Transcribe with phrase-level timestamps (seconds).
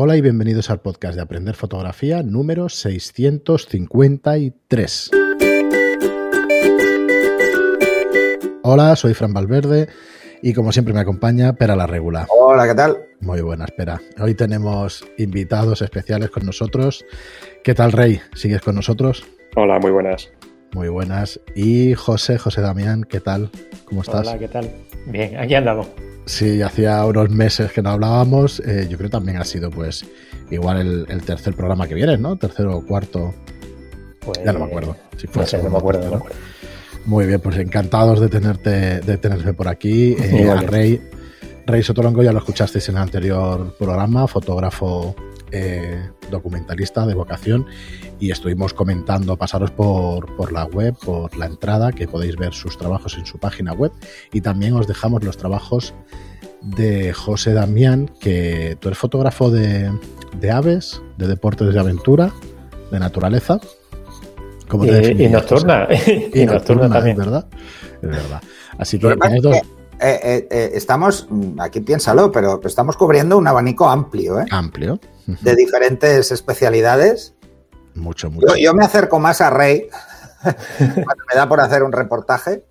[0.00, 5.10] Hola y bienvenidos al podcast de Aprender Fotografía número 653.
[8.62, 9.88] Hola, soy Fran Valverde
[10.40, 12.28] y como siempre me acompaña Pera la Regula.
[12.30, 12.96] Hola, ¿qué tal?
[13.18, 14.00] Muy buena, espera.
[14.20, 17.04] Hoy tenemos invitados especiales con nosotros.
[17.64, 18.20] ¿Qué tal, Rey?
[18.34, 19.26] ¿Sigues con nosotros?
[19.56, 20.30] Hola, muy buenas.
[20.72, 21.40] Muy buenas.
[21.54, 23.50] Y José, José Damián, ¿qué tal?
[23.86, 24.26] ¿Cómo estás?
[24.28, 24.70] Hola, ¿qué tal?
[25.06, 25.86] Bien, aquí andamos.
[26.26, 28.60] Sí, hacía unos meses que no hablábamos.
[28.60, 30.04] Eh, yo creo que también ha sido, pues,
[30.50, 32.36] igual el, el tercer programa que viene, ¿no?
[32.36, 33.34] Tercero o cuarto.
[34.20, 34.94] Pues, Ya no me acuerdo.
[35.16, 36.00] Si fue no sé, no me acuerdo.
[36.00, 36.18] tercero.
[36.18, 36.48] no me acuerdo.
[37.06, 40.14] Muy bien, pues encantados de tenerte, de tenerme por aquí.
[40.20, 40.56] Eh, a.
[40.60, 41.00] Rey,
[41.66, 45.16] Rey Sotolongo ya lo escuchasteis en el anterior programa, fotógrafo
[45.52, 47.66] eh, documentalista de vocación,
[48.18, 52.76] y estuvimos comentando, pasaros por, por la web, por la entrada, que podéis ver sus
[52.76, 53.92] trabajos en su página web,
[54.32, 55.94] y también os dejamos los trabajos
[56.62, 59.90] de José Damián, que tú eres fotógrafo de,
[60.40, 62.32] de aves, de deportes de aventura,
[62.90, 63.60] de naturaleza.
[64.68, 65.88] ¿Cómo te Y, y definirías, nocturna.
[66.34, 67.18] Y, nocturna también.
[67.18, 67.46] Es verdad.
[68.02, 68.42] Es verdad.
[68.78, 73.46] Así tenéis dos que, eh, eh, eh, estamos, mm, aquí piénsalo, pero estamos cubriendo un
[73.46, 74.46] abanico amplio, ¿eh?
[74.50, 74.98] amplio.
[75.26, 77.34] De diferentes especialidades.
[77.94, 78.46] Mucho, mucho.
[78.48, 79.88] Yo, yo me acerco más a Rey
[80.78, 82.64] cuando me da por hacer un reportaje,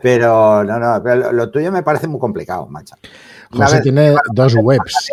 [0.00, 2.94] pero no, no, pero lo, lo tuyo me parece muy complicado, macho.
[3.52, 5.10] Una José vez- tiene dos webs.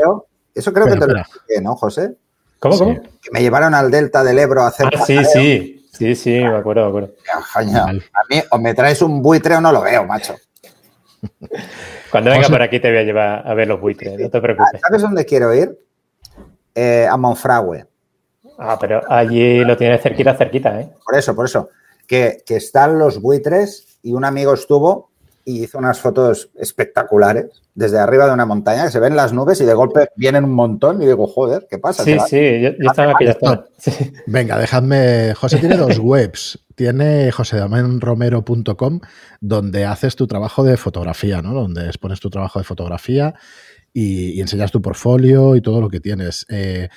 [0.54, 2.16] Eso creo que te lo expliqué, ¿no, José?
[2.60, 2.80] ¿Cómo, Sí.
[2.84, 3.02] cómo?
[3.22, 4.88] Que me llevaron al Delta del Ebro a hacer.
[4.88, 5.42] Ah, sí, paseo.
[5.42, 5.72] sí.
[5.92, 7.14] Sí, sí, me acuerdo, me acuerdo.
[7.54, 7.92] Coño, a
[8.30, 10.36] mí o me traes un buitre o no lo veo, macho.
[12.12, 14.42] Cuando venga José- por aquí te voy a llevar a ver los buitres, no te
[14.42, 14.82] preocupes.
[14.82, 15.78] ¿Sabes dónde quiero ir?
[16.74, 17.86] Eh, a Monfragüe.
[18.58, 20.90] Ah, pero allí lo tienes cerquita, cerquita, ¿eh?
[21.04, 21.70] Por eso, por eso.
[22.08, 25.10] Que, que están los buitres y un amigo estuvo
[25.46, 29.62] y hizo unas fotos espectaculares desde arriba de una montaña que se ven las nubes
[29.62, 32.04] y de golpe vienen un montón y digo, joder, ¿qué pasa?
[32.04, 33.66] Sí, sí, yo, yo estaba zona.
[33.78, 33.92] Sí.
[34.26, 35.36] Venga, dejadme.
[35.36, 36.60] José tiene dos webs.
[36.74, 39.00] Tiene josedamianromero.com,
[39.40, 41.54] donde haces tu trabajo de fotografía, ¿no?
[41.54, 43.36] Donde expones tu trabajo de fotografía
[43.94, 46.46] y, y enseñas tu portfolio y todo lo que tienes.
[46.50, 46.90] Eh,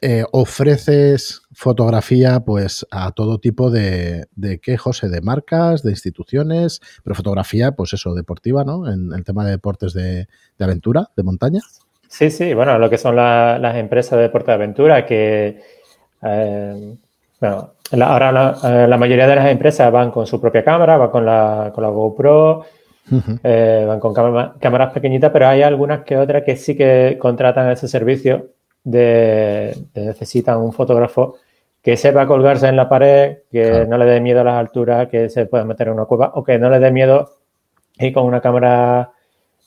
[0.00, 6.80] eh, ofreces fotografía pues a todo tipo de, de qué, José, de marcas, de instituciones,
[7.02, 8.90] pero fotografía, pues eso, deportiva, ¿no?
[8.90, 10.26] En el tema de deportes de,
[10.58, 11.60] de aventura, de montaña.
[12.08, 15.60] Sí, sí, bueno, lo que son la- las empresas de deporte de aventura que,
[16.22, 16.94] eh,
[17.40, 20.96] bueno, la- ahora la, eh, la mayoría de las empresas van con su propia cámara,
[20.96, 22.64] van con la, con la GoPro,
[23.42, 27.70] eh, van con cámara- cámaras pequeñitas, pero hay algunas que otras que sí que contratan
[27.70, 28.50] ese servicio
[28.90, 31.36] de, de necesitan un fotógrafo
[31.82, 33.86] que sepa colgarse en la pared, que Claro.
[33.86, 36.42] no le dé miedo a las alturas, que se pueda meter en una cueva o
[36.44, 37.30] que no le dé miedo
[37.98, 39.10] ir con una cámara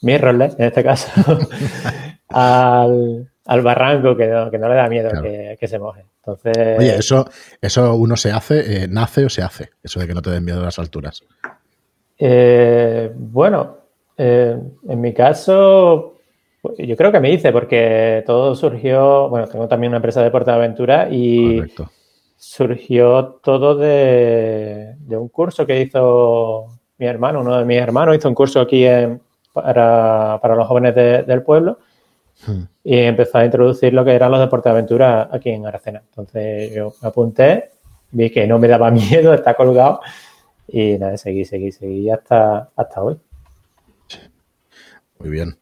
[0.01, 1.09] mirrorless, en este caso,
[2.29, 5.23] al, al barranco, que no, que no le da miedo Claro.
[5.23, 6.05] que, que se moje.
[6.17, 7.25] Entonces, Oye, eso,
[7.61, 10.45] eso uno se hace, eh, nace o se hace, eso de que no te den
[10.45, 11.23] miedo a las alturas.
[12.19, 13.77] Eh, bueno,
[14.17, 14.55] eh,
[14.87, 16.17] en mi caso,
[16.77, 20.51] yo creo que me hice, porque todo surgió, bueno, tengo también una empresa de deporte
[20.51, 21.91] de aventura y Correcto.
[22.37, 26.67] surgió todo de, de un curso que hizo
[26.97, 29.19] mi hermano, uno de mis hermanos hizo un curso aquí en-
[29.53, 31.79] para, para los jóvenes de- del pueblo
[32.47, 32.63] Hmm.
[32.83, 36.01] y empezó a introducir lo que eran los deportes de aventura aquí en Aracena.
[36.09, 37.69] Entonces yo me apunté,
[38.11, 38.89] vi que no me daba
[39.29, 39.99] miedo, está colgado
[40.67, 43.17] y nada, seguí, seguí, seguí hasta, hasta hoy.
[45.19, 45.55] Muy bien.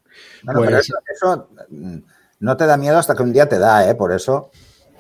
[0.44, 1.98] Bueno, Pues- pero eso, eso, mm,
[2.42, 3.96] no te da miedo hasta que un día te da, ¿eh?
[3.96, 4.50] Por eso.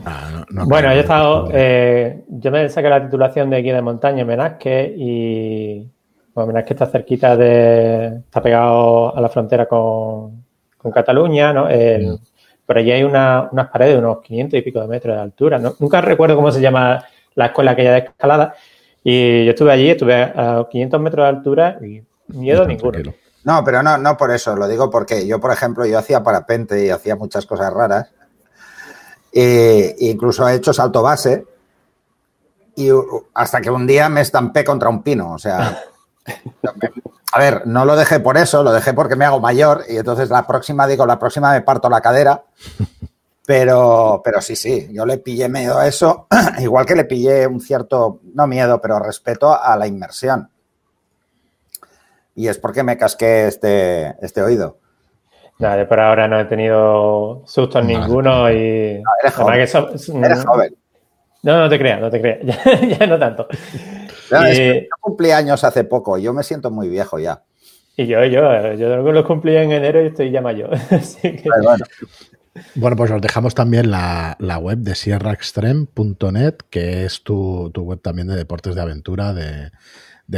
[0.06, 3.76] Ah, no- no Bueno, yo he estado, eh, yo me saqué la titulación de guía
[3.76, 5.90] de montaña en Menasque y
[6.34, 10.44] bueno, Menasque está cerquita de, está pegado a la frontera con,
[10.78, 11.68] con Cataluña, ¿no?
[11.70, 12.18] El- Mm.
[12.66, 15.58] Por allí hay una- unas paredes de unos 500 y pico de metros de altura,
[15.58, 15.74] ¿no?
[15.80, 18.54] Nunca recuerdo cómo se llama la escuela aquella de escalada
[19.04, 22.92] y yo estuve allí, estuve a 500 metros de altura y miedo ninguno.
[22.92, 23.16] tranquilo.
[23.50, 26.86] No, pero no, no por eso, lo digo porque yo, por ejemplo, yo hacía parapente
[26.86, 28.08] y hacía muchas cosas raras.
[29.34, 31.48] E incluso he hecho salto base.
[32.76, 32.92] Y
[33.34, 35.34] hasta que un día me estampé contra un pino.
[35.34, 35.82] O sea,
[37.34, 39.84] a ver, no lo dejé por eso, lo dejé porque me hago mayor.
[39.90, 42.44] Y entonces la próxima, digo, la próxima me parto la cadera.
[43.48, 46.28] Pero, pero sí, sí, yo le pillé miedo a eso,
[46.60, 50.52] igual que le pillé un cierto, no miedo, pero respeto a la inmersión.
[52.36, 54.78] Y es porque me casqué este, este oído.
[55.60, 59.60] Nada, por ahora no he tenido sustos ninguno y eres además joven.
[59.60, 60.76] que so- Eres joven.
[61.44, 62.40] No, no te creas, no te creas.
[62.82, 63.48] Ya, ya no tanto.
[64.32, 67.44] No, es que yo cumplí años hace poco, yo me siento muy viejo ya.
[67.98, 70.74] Y yo, yo, yo los cumplí en enero y estoy ya mayor.
[70.92, 71.86] Así que, Pero bueno,
[72.76, 78.36] Bueno, pues os dejamos también la, web de sierraextreme.net, que es tu, web también de
[78.36, 79.72] deportes de aventura, de,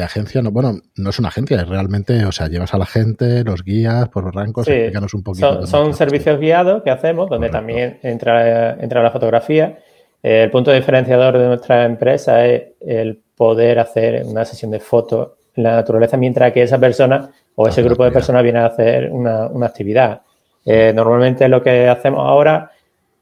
[0.01, 0.41] agencia.
[0.41, 3.63] No, bueno, no es una agencia, es realmente, o sea, llevas a la gente, los
[3.63, 5.67] guías por los rancos, explícanos un poquito.
[5.67, 9.79] Son, servicios guiados que hacemos, donde también entra, entra la fotografía.
[10.23, 15.63] el punto diferenciador de nuestra empresa es el poder hacer una sesión de fotos en
[15.63, 19.47] la naturaleza mientras que esa persona o ese grupo de personas viene a hacer una,
[19.47, 20.21] una actividad.
[20.65, 22.71] Eh, normalmente lo que hacemos ahora,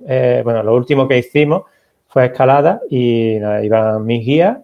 [0.06, 1.64] eh, bueno, lo último que hicimos
[2.08, 4.58] fue escalada y iban mis guías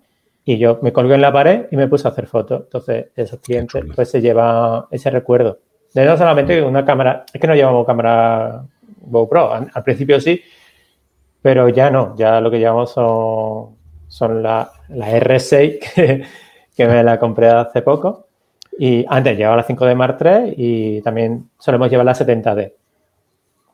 [0.46, 2.62] y yo me colgué en la pared y me puse a hacer fotos.
[2.66, 5.60] Entonces, esos clientes pues se llevan ese recuerdo.
[5.94, 8.64] De no solamente una cámara, es que no llevamos cámara
[9.02, 10.42] GoPro, al, principio sí,
[11.42, 13.76] pero ya no, ya lo que llevamos son,
[14.08, 16.24] son la, la R6 que,
[16.76, 18.28] que me la compré hace poco
[18.78, 22.74] y antes llevaba la 5D Mark III y también solemos llevar la 70D.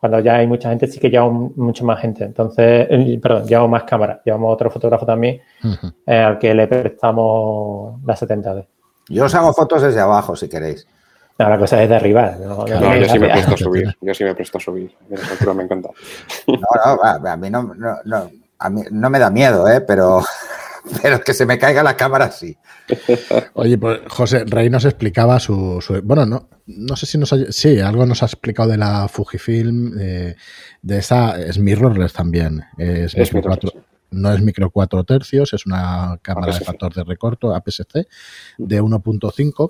[0.01, 2.23] Cuando ya hay mucha gente, sí que llevamos mucho más gente.
[2.23, 4.21] Entonces, eh, perdón, llevamos más cámaras.
[4.25, 5.41] Llevamos otro fotógrafo también
[6.07, 8.65] eh, al que le prestamos la 70D.
[9.09, 10.87] Yo os hago fotos desde abajo, si queréis.
[11.37, 12.35] No, la cosa es de arriba.
[12.43, 12.65] No,
[12.97, 13.95] yo sí me presto a subir.
[14.01, 14.91] Yo sí me presto a subir.
[15.55, 15.89] me encanta.
[16.47, 16.57] No,
[17.19, 17.71] no, a mí no,
[18.03, 19.81] no, a mí no me da miedo, ¿eh?
[19.81, 20.23] pero
[21.01, 22.57] pero que se me caiga la cámara sí.
[23.53, 27.79] Oye, pues José, Rey nos explicaba su, bueno, no, no sé si nos ha, sí,
[27.79, 30.35] algo nos ha explicado de la Fujifilm, eh,
[30.81, 33.15] de esa, es mirrorless también, es,
[34.11, 38.07] no es micro 4 tercios, es una cámara de factor de recorto APS-C
[38.57, 39.69] de 1.5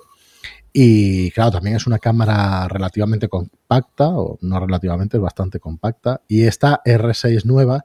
[0.72, 6.22] y claro, también es una cámara relativamente compacta, o no relativamente, es bastante compacta.
[6.26, 7.84] Y esta R6 nueva,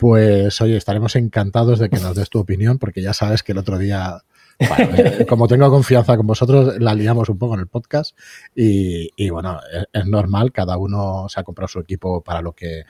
[0.00, 3.58] pues oye, estaremos encantados de que nos des tu opinión, porque ya sabes que el
[3.58, 4.22] otro día,
[4.58, 8.18] eh, como tengo confianza con vosotros, la liamos un poco en el podcast
[8.54, 9.60] y, bueno,
[9.92, 12.84] es, normal, cada uno se ha comprado su equipo para lo que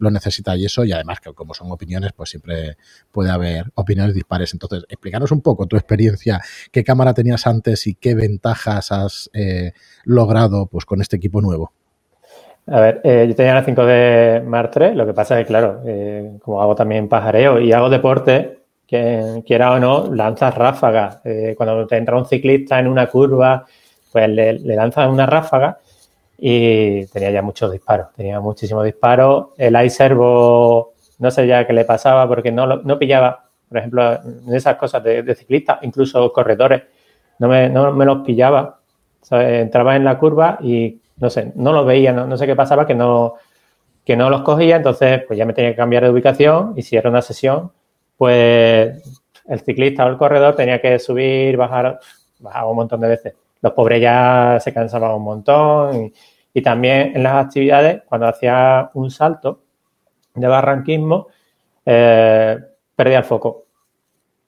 [0.00, 2.76] lo necesita y eso, y además que como son opiniones, pues siempre
[3.12, 4.52] puede haber opiniones dispares.
[4.52, 6.40] Entonces, explícanos un poco tu experiencia,
[6.72, 9.70] qué cámara tenías antes y qué ventajas has eh,
[10.02, 11.75] logrado pues con este equipo nuevo.
[12.68, 15.82] A ver, eh, yo tenía la 5D Mark III, lo que pasa es que, claro,
[15.86, 21.20] eh, como hago también pajareo y hago deporte, que quiera o no, lanzas ráfagas.
[21.24, 23.66] Eh, cuando te entra un ciclista en una curva,
[24.10, 25.78] pues le, lanzas una ráfaga
[26.38, 29.48] y tenía ya muchos disparos, tenía muchísimos disparos.
[29.56, 34.54] El iServo, no sé ya qué le pasaba porque no, no pillaba, por ejemplo, en
[34.54, 36.82] esas cosas de, ciclistas, incluso corredores,
[37.38, 38.80] no me, no me los pillaba.
[39.30, 42.94] entraba en la curva y no sé, no los veía, no, sé qué pasaba, que
[42.94, 43.34] no,
[44.04, 46.96] que no los cogía, entonces pues ya me tenía que cambiar de ubicación y si
[46.96, 47.72] era una sesión,
[48.16, 49.02] pues
[49.46, 51.98] el ciclista o el corredor tenía que subir, bajar,
[52.38, 53.34] bajaba un montón de veces.
[53.62, 56.12] Los pobres ya se cansaban un montón
[56.52, 59.60] y, también en las actividades, cuando hacía un salto
[60.34, 61.28] de barranquismo,
[61.84, 62.58] eh,
[62.94, 63.66] perdía el foco.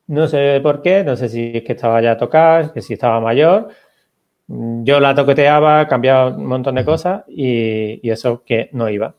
[0.06, 2.94] No sé por qué, no sé si es que estaba ya a tocar, que si
[2.94, 3.69] estaba mayor
[4.49, 9.15] yo la toqueteaba, cambiaba un montón de cosas y, eso que no iba.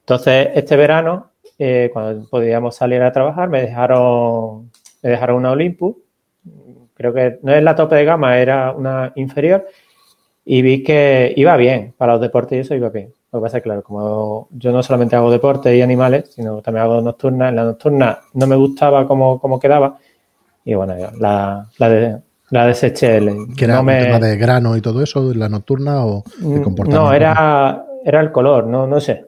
[0.00, 4.70] Entonces, este verano, eh, cuando podíamos salir a trabajar, me dejaron,
[5.02, 5.96] me dejaron una Olympus.
[6.94, 9.66] Creo que no es la tope de gama, era una inferior.
[10.44, 13.12] Y vi que iba bien para los deportes y eso iba bien.
[13.32, 16.60] Lo que pasa es que, claro, como yo no solamente hago deportes y animales, sino
[16.62, 19.98] también hago nocturnas, en la nocturna no me gustaba cómo, cómo quedaba.
[20.64, 23.20] Y bueno, la, la, de, la deseché.
[23.56, 27.04] ¿Que era un tema de grano y todo eso, la nocturna o de mm, comportamiento?
[27.04, 29.24] No, era, era el color, no, no sé.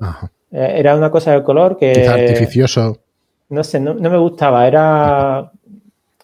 [0.51, 1.93] Eh, era una cosa del color que...
[1.93, 2.99] Quizá artificioso.
[3.51, 4.67] No sé, no, me gustaba.
[4.67, 5.51] Era...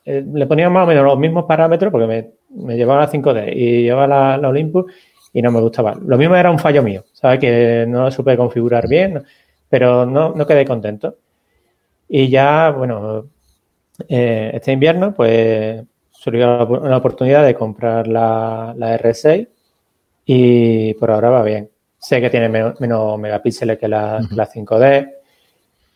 [0.04, 2.30] Eh, le ponía más o menos los mismos parámetros porque me,
[2.66, 4.92] me llevaba la 5D y llevaba la, la, Olympus
[5.32, 5.94] y no me gustaba.
[5.94, 7.40] Lo mismo era un fallo mío, ¿sabes?
[7.40, 9.24] Que no supe configurar bien,
[9.68, 11.16] pero no, no quedé contento.
[12.06, 13.26] Y ya, bueno,
[14.08, 15.82] eh, este invierno, pues
[16.24, 19.46] surgió la oportunidad de comprar la, R6
[20.24, 21.68] y por ahora va bien.
[21.98, 25.12] Sé que tiene menos, megapíxeles que la, 5D,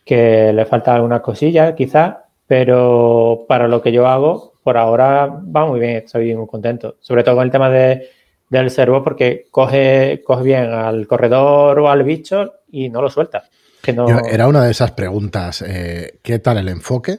[0.05, 2.17] que le falta algunas cosillas quizás,
[2.47, 6.97] pero para lo que yo hago, por ahora va muy bien, estoy muy contento.
[7.01, 8.11] Sobre todo con el tema de,
[8.51, 13.45] del servo porque coge, coge bien al corredor o al bicho y no lo suelta.
[13.81, 14.07] Que no...
[14.31, 15.63] era una de esas preguntas.
[15.67, 17.19] Eh, ¿Qué tal el enfoque?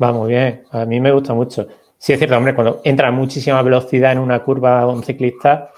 [0.00, 1.66] Va muy bien, a mí me gusta mucho.
[2.04, 5.70] Sí, es cierto, hombre, cuando entra a muchísima velocidad en una curva un ciclista,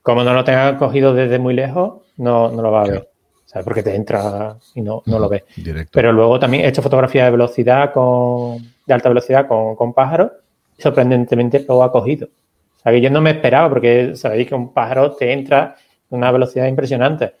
[0.00, 3.10] como no lo tenga cogido desde muy lejos, no, no lo va a ver.
[3.44, 3.66] ¿Sabes?
[3.66, 5.44] Porque te entra y no, no lo ve.
[5.92, 10.32] Pero luego también he hecho fotografía de velocidad con, de alta velocidad con, con pájaros
[10.78, 12.28] y sorprendentemente lo ha cogido.
[12.28, 15.76] O sea, que yo no me esperaba porque sabéis que un pájaro te entra a
[16.08, 17.34] una velocidad impresionante.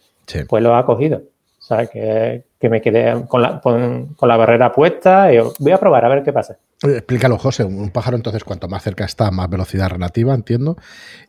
[0.46, 1.16] Pues lo ha cogido.
[1.16, 1.22] O
[1.60, 1.88] ¿sabes?
[1.88, 6.04] Que, que me quedé con la, con, con la barrera puesta y voy a probar
[6.04, 6.58] a ver qué pasa.
[6.84, 7.64] Explícalo, José.
[7.64, 10.76] Un pájaro, entonces, cuanto más cerca está, más velocidad relativa, entiendo.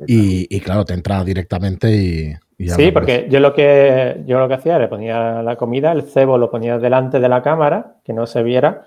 [0.05, 2.35] Y, y claro, te entra directamente y.
[2.57, 6.38] Sí, porque yo lo que yo lo que hacía, le ponía la comida, el cebo
[6.38, 8.85] lo ponía delante de la cámara, que no se viera,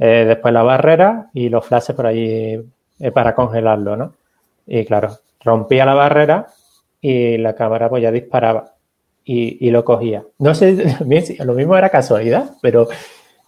[0.00, 2.60] eh, después la barrera y los flashes por allí
[2.98, 4.14] eh, para congelarlo, ¿no?
[4.66, 6.48] Y claro, rompía la barrera
[7.00, 8.74] y la cámara pues ya disparaba
[9.24, 10.24] y, y lo cogía.
[10.40, 12.88] No sé, a mí sí, lo mismo era casualidad, pero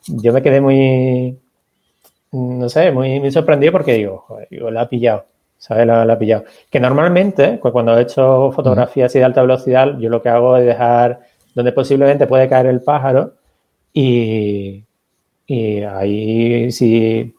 [0.07, 1.37] yo me quedé muy,
[2.33, 5.27] no sé, muy, muy sorprendido porque digo, digo, la ha pillado,
[5.59, 5.87] ¿sabes?
[5.87, 6.45] La, la ha pillado.
[6.71, 10.57] Que normalmente, pues cuando he hecho fotografías así de alta velocidad, yo lo que hago
[10.57, 11.21] es dejar
[11.55, 13.35] donde posiblemente puede caer el pájaro
[13.93, 14.85] y,
[15.47, 17.35] y ahí si,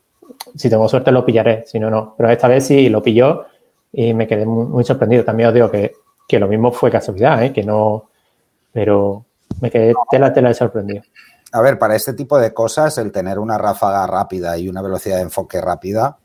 [0.56, 2.16] si tengo suerte lo pillaré, si no, no.
[2.18, 3.46] Pero esta vez sí lo pilló
[3.94, 5.24] y me quedé muy, muy sorprendido.
[5.24, 5.94] También os digo que,
[6.28, 7.54] que lo mismo fue casualidad, ¿eh?
[7.54, 8.10] que no,
[8.72, 9.26] pero
[9.62, 11.04] me quedé tela, tela de sorprendido.
[11.54, 15.18] A ver, para este tipo de cosas, el tener una ráfaga rápida y una velocidad
[15.18, 16.18] de enfoque rápida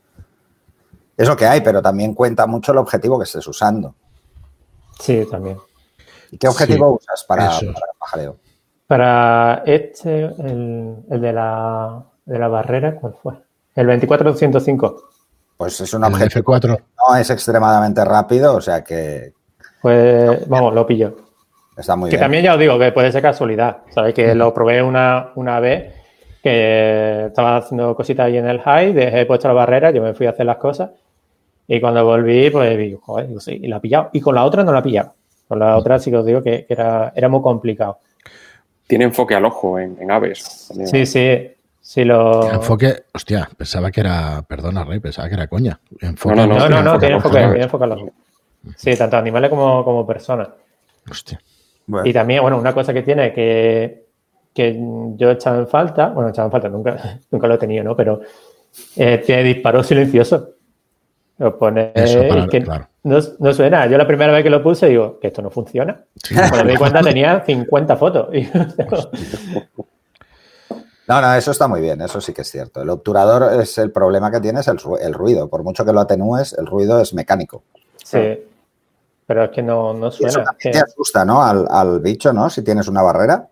[1.17, 3.95] es lo que hay, pero también cuenta mucho el objetivo que estés usando.
[4.99, 5.57] Sí, también.
[6.31, 8.37] ¿Y qué objetivo usas para, para el pajareo?
[8.85, 13.33] Para este, el, el de, la, de la barrera, ¿cuál fue?
[13.75, 15.09] El 24205.
[15.57, 16.77] Pues es un El objetivo F4.
[16.77, 19.33] que no es extremadamente rápido, o sea que
[19.81, 21.17] Pues, vamos, lo pillo.
[21.77, 22.21] Está muy Que bien.
[22.23, 23.77] también ya os digo que puede ser casualidad.
[23.89, 25.93] Sabéis que lo probé una, una vez
[26.43, 30.25] que estaba haciendo cositas ahí en el high, dejé puesto la barrera, yo me fui
[30.27, 30.91] a hacer las cosas
[31.67, 34.09] y cuando volví, pues digo, joder, digo, sí, y la he pillado.
[34.13, 35.13] Y con la otra no la he pillado.
[35.47, 37.99] Con la otra sí que os digo que, era, era muy complicado.
[38.85, 40.65] Tiene enfoque al ojo en, en aves.
[40.69, 40.87] también.
[40.87, 42.49] Sí, sí, sí lo...
[42.53, 45.77] Enfoque, hostia, pensaba que era, perdona, Rey, pensaba que era coña.
[45.99, 48.01] Enfoque, No, no, No, no, no, tiene enfoque, tiene enfoque a los-
[48.77, 50.49] Sí, tanto animales como, como personas.
[51.09, 51.39] Hostia.
[51.87, 54.05] Bueno, Y también, bueno, una cosa que tiene que,
[54.53, 54.77] que
[55.15, 57.83] yo he echado en falta, bueno, he echado en falta, nunca, nunca lo he tenido,
[57.83, 57.95] ¿no?
[57.95, 58.21] Pero
[58.95, 60.49] eh, tiene disparo silencioso.
[61.39, 62.87] Lo pone Eso, para- y que claro.
[63.03, 63.85] no, no suena.
[63.85, 66.03] Yo la primera vez que lo puse digo, que esto no funciona.
[66.49, 68.29] Cuando me di cuenta tenía 50 fotos.
[71.07, 72.81] No, no, eso está muy bien, eso sí que es cierto.
[72.81, 75.47] El obturador es el problema que tiene es el, ru- el ruido.
[75.47, 77.63] Por mucho que lo atenúes, el ruido es mecánico.
[78.03, 78.39] sí.
[79.27, 80.45] Pero es que no, no Y eso suena.
[80.45, 81.43] también Que- te asusta, ¿no?
[81.43, 82.49] Al, al bicho, ¿no?
[82.49, 83.45] Si tienes una barrera.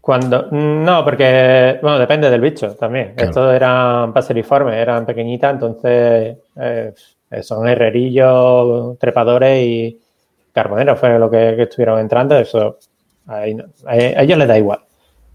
[0.00, 3.12] Cuando, no, porque, bueno, depende del bicho también.
[3.14, 3.28] Claro.
[3.30, 6.92] Estos eran paseriformes, eran pequeñitas, entonces eh,
[7.42, 10.00] son herrerillos, trepadores y
[10.52, 12.36] carboneros fue lo que, que estuvieron entrando.
[12.36, 12.78] Eso,
[13.28, 14.80] ahí no- a, a ellos les da igual.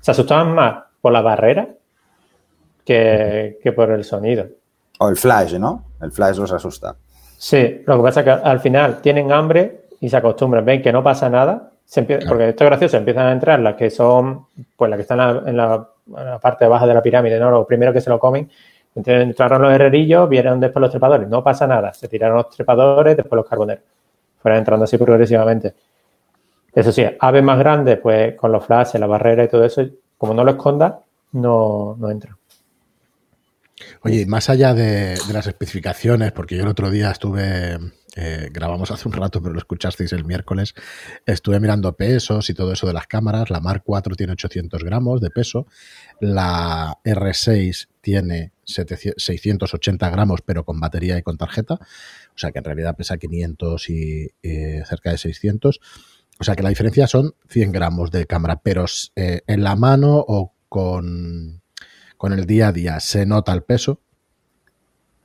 [0.02, 1.68] Se asustaban más por la barrera
[2.84, 4.48] que, que por el sonido.
[5.00, 5.84] O el flash, ¿no?
[6.02, 6.96] El flash los asusta.
[7.38, 10.91] Sí, lo que pasa es que al final tienen hambre y se acostumbran, ven que
[10.91, 12.27] no pasa nada, se empie- Claro.
[12.29, 15.56] porque esto es gracioso, empiezan a entrar las que son, pues las que están en
[15.58, 17.51] la, en la- parte baja de la pirámide, ¿no?
[17.51, 18.50] Los primeros que se lo comen,
[18.96, 23.15] entonces entraron los herrerillos, vieron después los trepadores, no pasa nada, se tiraron los trepadores,
[23.15, 23.84] después los carboneros,
[24.41, 25.74] fueron entrando así progresivamente.
[26.74, 29.84] Eso sí, aves más grandes, pues con los flashes, la barrera y todo eso,
[30.17, 30.94] como no lo escondas,
[31.34, 32.37] no, no entran.
[34.02, 37.78] Oye, más allá de, las especificaciones, porque yo el otro día estuve,
[38.16, 40.74] eh, grabamos hace un rato, pero lo escuchasteis el miércoles,
[41.26, 43.52] estuve mirando pesos y todo eso de las cámaras.
[43.52, 45.68] La Mark IV tiene 800 gramos de peso,
[46.20, 52.60] la R6 tiene 700 680 gramos, pero con batería y con tarjeta, o sea que
[52.60, 55.80] en realidad pesa 500 y eh, cerca de 600.
[56.40, 60.24] O sea que la diferencia son 100 gramos de cámara, pero eh, en la mano
[60.28, 61.62] o con,
[62.18, 64.00] con el día a día se nota el peso.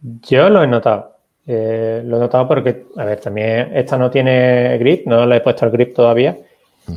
[0.00, 1.16] Yo lo he notado.
[1.46, 5.40] Eh, lo he notado porque, a ver, también esta no tiene grip, no le he
[5.40, 6.36] puesto el grip todavía,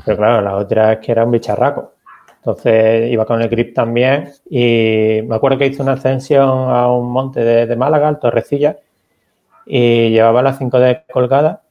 [0.05, 1.93] pero claro, la otra es que era un bicharraco.
[2.37, 7.11] Entonces iba con el grip también y me acuerdo que hice una ascensión a un
[7.11, 8.77] monte de, de Málaga, al Torrecilla,
[9.65, 11.63] y llevaba la 5D colgada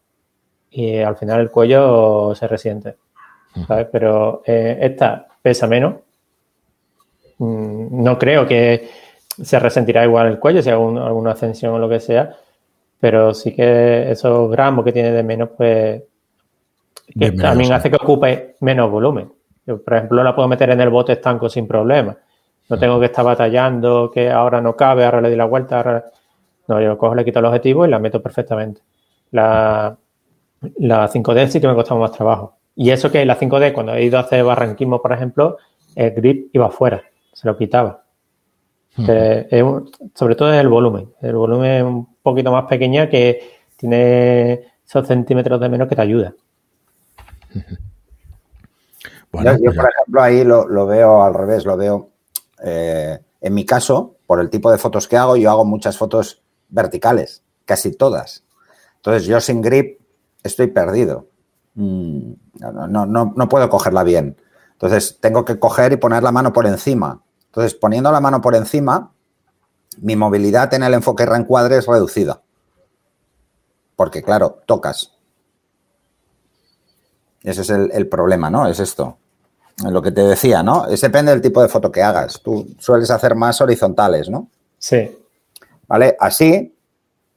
[0.74, 2.96] y al final el cuello se resiente,
[3.68, 3.86] ¿sabes?
[3.92, 5.94] Pero eh, esta pesa menos.
[7.38, 8.88] Mm, No creo que
[9.42, 12.36] se resentirá igual el cuello si un- alguna ascensión o lo que sea,
[13.00, 16.02] pero sí que esos gramos que tiene de menos, pues
[17.18, 19.30] que también hace que ocupe menos volumen.
[19.66, 22.16] Yo, por ejemplo, la puedo meter en el bote estanco sin problema.
[22.68, 25.76] No tengo que estar batallando, que ahora no cabe, ahora le di la vuelta.
[25.78, 26.04] ahora-
[26.68, 28.80] No, yo cojo, le quito el objetivo y la meto perfectamente.
[29.32, 29.94] La,
[30.78, 32.56] la 5D sí que me costaba más trabajo.
[32.74, 35.58] Y eso que la 5D, cuando he ido a hacer barranquismo, por ejemplo,
[35.94, 37.02] el grip iba afuera,
[37.34, 38.02] se lo quitaba.
[38.96, 41.12] Es un- sobre todo es el volumen.
[41.20, 46.02] El volumen es un poquito más pequeña que tiene esos centímetros de menos que te
[46.02, 46.32] ayuda.
[49.32, 52.10] Bueno, yo, yo, pues por ejemplo, ahí lo, lo veo al revés, lo veo.
[52.64, 56.40] eh, en mi caso, por el tipo de fotos que hago, yo hago muchas fotos
[56.70, 58.42] verticales, casi todas.
[58.96, 60.00] Entonces, yo sin grip
[60.42, 61.26] estoy perdido.
[61.74, 64.36] Mm, No, no, no, no puedo cogerla bien.
[64.74, 67.22] Entonces, tengo que coger y poner la mano por encima.
[67.46, 69.12] Entonces, poniendo la mano por encima,
[69.98, 72.42] mi movilidad en el enfoque reencuadre es reducida.
[73.96, 75.12] Porque, claro, tocas.
[77.42, 78.66] Ese es el, el problema, ¿no?
[78.66, 79.18] Es esto.
[79.82, 80.86] Lo que te decía, ¿no?
[80.86, 82.40] Es depende del tipo de foto que hagas.
[82.42, 84.48] Tú sueles hacer más horizontales, ¿no?
[84.78, 85.10] Sí,
[85.86, 86.16] ¿Vale?
[86.18, 86.74] Así,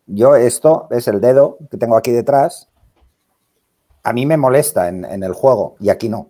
[0.06, 2.70] yo esto, es el dedo que tengo aquí detrás,
[4.04, 6.30] a mí me molesta en, en el juego y aquí no.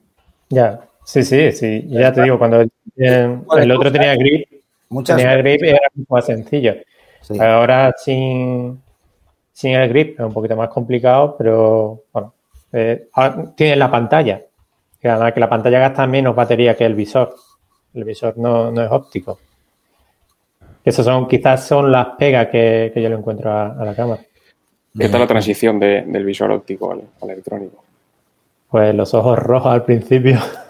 [0.50, 0.82] ya.
[1.08, 1.86] Sí, sí, sí.
[1.88, 4.46] Y ya te digo, cuando eh, el otro tenía grip,
[4.90, 6.76] Muchas tenía grip era mucho más sencillo.
[7.22, 7.40] Sí.
[7.40, 8.82] Ahora sin,
[9.54, 12.34] sin el grip es un poquito más complicado, pero bueno,
[12.74, 13.08] eh,
[13.56, 14.42] tiene la pantalla.
[15.00, 17.34] Que además que la pantalla gasta menos batería que el visor.
[17.94, 19.40] El visor no, no es óptico.
[20.84, 24.22] Esas son, quizás son las pegas que, que yo le encuentro a, a la cámara.
[24.98, 27.82] ¿Qué tal la transición de- del visor óptico al, al electrónico?
[28.70, 30.38] Pues los ojos rojos al principio.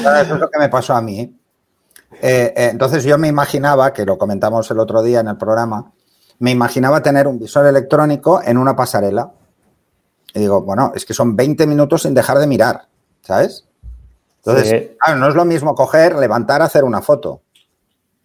[0.00, 1.20] Eso es lo que me pasó a mí.
[2.20, 5.92] Eh, eh, entonces yo me imaginaba, que lo comentamos el otro día en el programa,
[6.38, 9.30] me imaginaba tener un visor electrónico en una pasarela.
[10.34, 12.86] Y digo, bueno, es que son 20 minutos sin dejar de mirar,
[13.20, 13.66] ¿sabes?
[14.38, 14.96] Entonces, Sí.
[14.98, 17.42] claro, no es lo mismo coger, levantar, hacer una foto,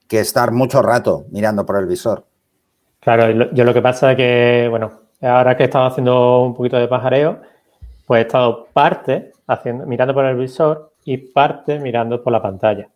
[0.07, 2.25] que estar mucho rato mirando por el visor.
[3.01, 6.77] Claro, yo lo que pasa es que, bueno, ahora que he estado haciendo un poquito
[6.77, 7.41] de pajareo,
[8.05, 12.89] pues he estado parte haciendo, mirando por el visor y parte mirando por la pantalla.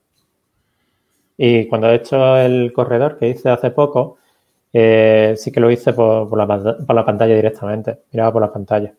[1.38, 4.18] Y cuando he hecho el corredor que hice hace poco,
[4.74, 8.94] eh, sí que lo hice por, por la, pantalla directamente, miraba por la pantalla,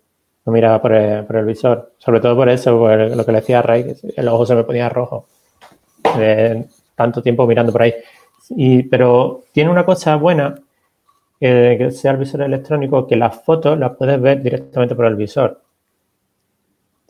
[0.46, 1.92] no miraba por el, por el visor.
[1.98, 4.54] Sobre todo por eso, por lo que le decía a Ray, que el ojo se
[4.54, 5.26] me ponía rojo
[6.16, 6.64] de
[6.94, 7.94] tanto tiempo mirando por ahí.
[8.48, 10.54] Y, pero tiene una cosa buena,
[11.38, 15.16] eh, que sea el visor electrónico, que las fotos las puedes ver directamente por el
[15.16, 15.60] visor.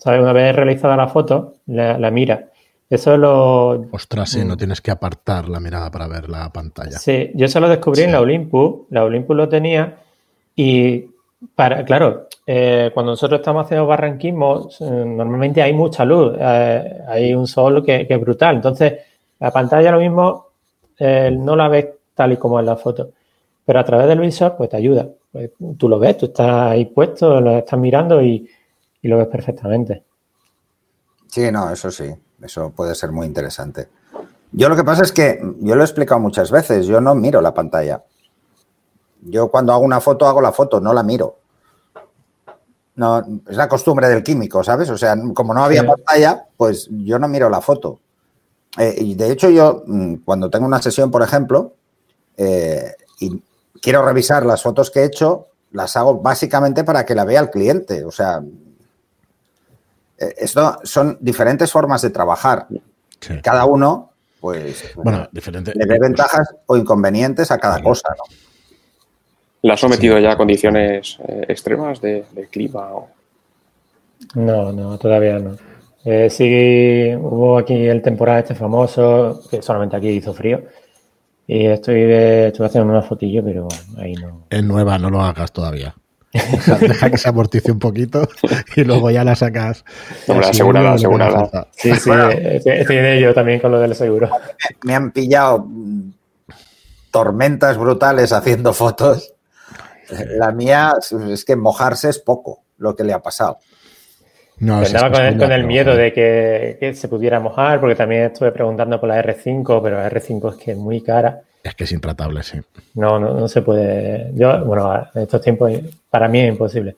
[0.03, 0.21] ¿Sabes?
[0.21, 2.49] Una vez realizada la foto, la, la mira.
[2.91, 4.49] Eso es lo, Ostras, sí, Mm.
[4.49, 6.99] no tienes que apartar la mirada para ver la pantalla.
[6.99, 8.87] Sí, yo eso lo descubrí en la Olympus.
[8.91, 9.95] La Olympus lo tenía
[10.57, 11.05] y,
[11.55, 17.33] para, claro, eh, cuando nosotros estamos haciendo barranquismo, eh, normalmente hay mucha luz, eh, hay
[17.33, 18.57] un sol que, que es brutal.
[18.57, 18.95] Entonces,
[19.38, 20.47] la pantalla lo mismo
[21.33, 23.11] no la ves tal y como en la foto,
[23.65, 25.07] pero a través del visor, pues te ayuda.
[25.33, 28.49] Pues, tú lo ves, tú estás ahí puesto, lo estás mirando y,
[29.03, 30.05] y lo ves perfectamente.
[31.29, 33.88] Sí, no, eso sí, eso puede ser muy interesante.
[34.53, 37.41] Yo lo que pasa es que, yo lo he explicado muchas veces, yo no miro
[37.41, 38.05] la pantalla.
[39.23, 41.38] Yo cuando hago una foto, hago la foto, no la miro.
[42.95, 44.91] No, es la costumbre del químico, ¿sabes?
[44.91, 45.87] O sea, como no había Sí.
[45.87, 48.01] pantalla, pues yo no miro la foto.
[48.79, 51.75] Eh, y de hecho yo, mm, cuando tengo una sesión, por ejemplo,
[52.37, 53.43] eh, y
[53.81, 57.51] quiero revisar las fotos que he hecho, las hago básicamente para que la vea el
[57.51, 58.05] cliente.
[58.05, 58.43] O sea,
[60.37, 62.67] esto son diferentes formas de trabajar.
[63.21, 63.35] Sí.
[63.43, 65.73] Cada uno, pues, Bueno, diferente.
[65.75, 68.09] le ve ventajas o inconvenientes a cada cosa.
[68.17, 68.25] ¿no?
[69.63, 72.93] ¿La has sometido ya a condiciones eh, extremas de, de clima?
[72.95, 73.09] o-
[74.35, 75.57] No, no, todavía no.
[76.05, 80.63] Eh, sí, hubo aquí el temporal este famoso, que solamente aquí hizo frío.
[81.47, 84.47] Y estoy, eh, estuve haciendo una fotillo, pero ahí no.
[84.51, 85.95] Es nueva, no lo hagas todavía.
[86.33, 88.27] Deja, deja que se amortice un poquito
[88.77, 89.85] y luego ya la sacas.
[90.27, 91.68] Hombre, asegurada, asegurada.
[91.73, 94.31] Sí, sí, eh, estoy, estoy en ello también con lo del seguro.
[94.85, 95.66] Me han pillado
[97.11, 99.35] tormentas brutales haciendo fotos.
[100.37, 100.95] La mía
[101.31, 103.59] es que mojarse es poco lo que le ha pasado.
[104.59, 106.05] No, Andaba con el, con miedo joder.
[106.05, 110.11] de que, que se pudiera mojar, porque también estuve preguntando por la R5, pero la
[110.11, 111.42] R5 es que es muy cara.
[111.62, 112.61] Es que es intratable, sí.
[112.94, 114.31] No, no, no se puede.
[114.35, 115.70] Yo, bueno, en estos tiempos
[116.11, 116.96] para mí es imposible.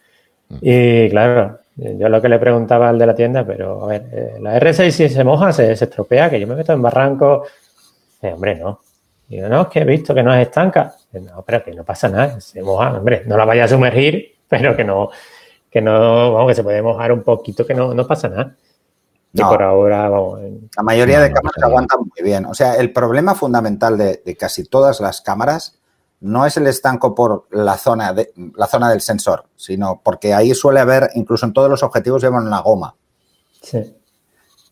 [0.60, 4.34] Y claro, yo lo que le preguntaba al de la tienda, pero a ver, eh,
[4.40, 7.44] la R6 si se moja se, se estropea, que yo me meto en barranco.
[8.22, 8.80] Eh, hombre, no.
[9.28, 10.94] Digo, no, es que he visto que no es estanca.
[11.12, 14.34] Eh, No, pero que no pasa nada, se moja, hombre, no la vaya a sumergir,
[14.48, 15.10] pero que no,
[15.70, 18.54] que no, vamos, que se puede mojar un poquito, que no, no pasa nada.
[19.36, 19.48] Y No.
[19.50, 22.46] por ahora, vamos, en- La mayoría No, de cámaras aguantan muy bien.
[22.46, 25.76] O sea, el problema fundamental de, de casi todas las cámaras
[26.20, 30.54] no es el estanco por la zona, de, la zona del sensor, sino porque ahí
[30.54, 32.94] suele haber, incluso en todos los objetivos, llevan una goma.
[33.60, 33.96] sí.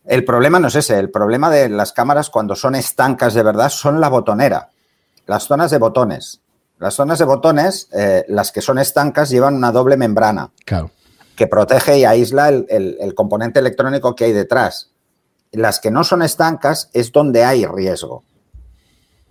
[0.04, 3.68] El problema no es ese, el problema de las cámaras cuando son estancas de verdad
[3.68, 4.70] son la botonera,
[5.26, 6.40] las zonas de botones.
[6.80, 10.90] Las zonas de botones, eh, las que son estancas, llevan una doble membrana Claro.
[11.42, 14.92] Que protege y aísla el, el- el componente electrónico que hay detrás.
[15.50, 18.22] Las que no son estancas es donde hay riesgo.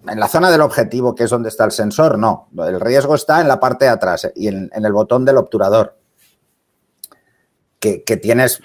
[0.10, 2.50] En la zona del objetivo, que es donde está el sensor, no.
[2.68, 5.96] El riesgo está en la parte de atrás y en, en el botón del obturador.
[7.80, 8.60] Que, que tienes,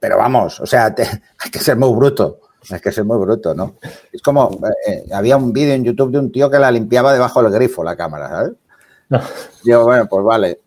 [0.00, 1.04] pero vamos, o sea, te-
[1.38, 2.40] hay que ser muy bruto.
[2.70, 3.76] Hay que ser muy bruto, ¿no?
[4.12, 4.50] Es como,
[4.86, 7.52] eh, eh, había un vídeo en YouTube de un tío que la limpiaba debajo del
[7.52, 8.52] grifo, la cámara, ¿sabes?
[9.08, 9.20] No.
[9.62, 10.60] Digo, bueno, pues vale.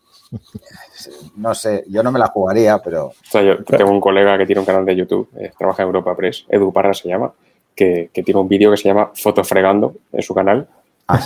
[1.38, 4.46] No sé, yo no me la jugaría, pero O sea, yo tengo un colega que
[4.46, 7.32] tiene un canal de YouTube, eh, trabaja en Europa Press, Edu Parra se llama,
[7.76, 10.68] que, que tiene un vídeo que se llama Foto fregando en su canal.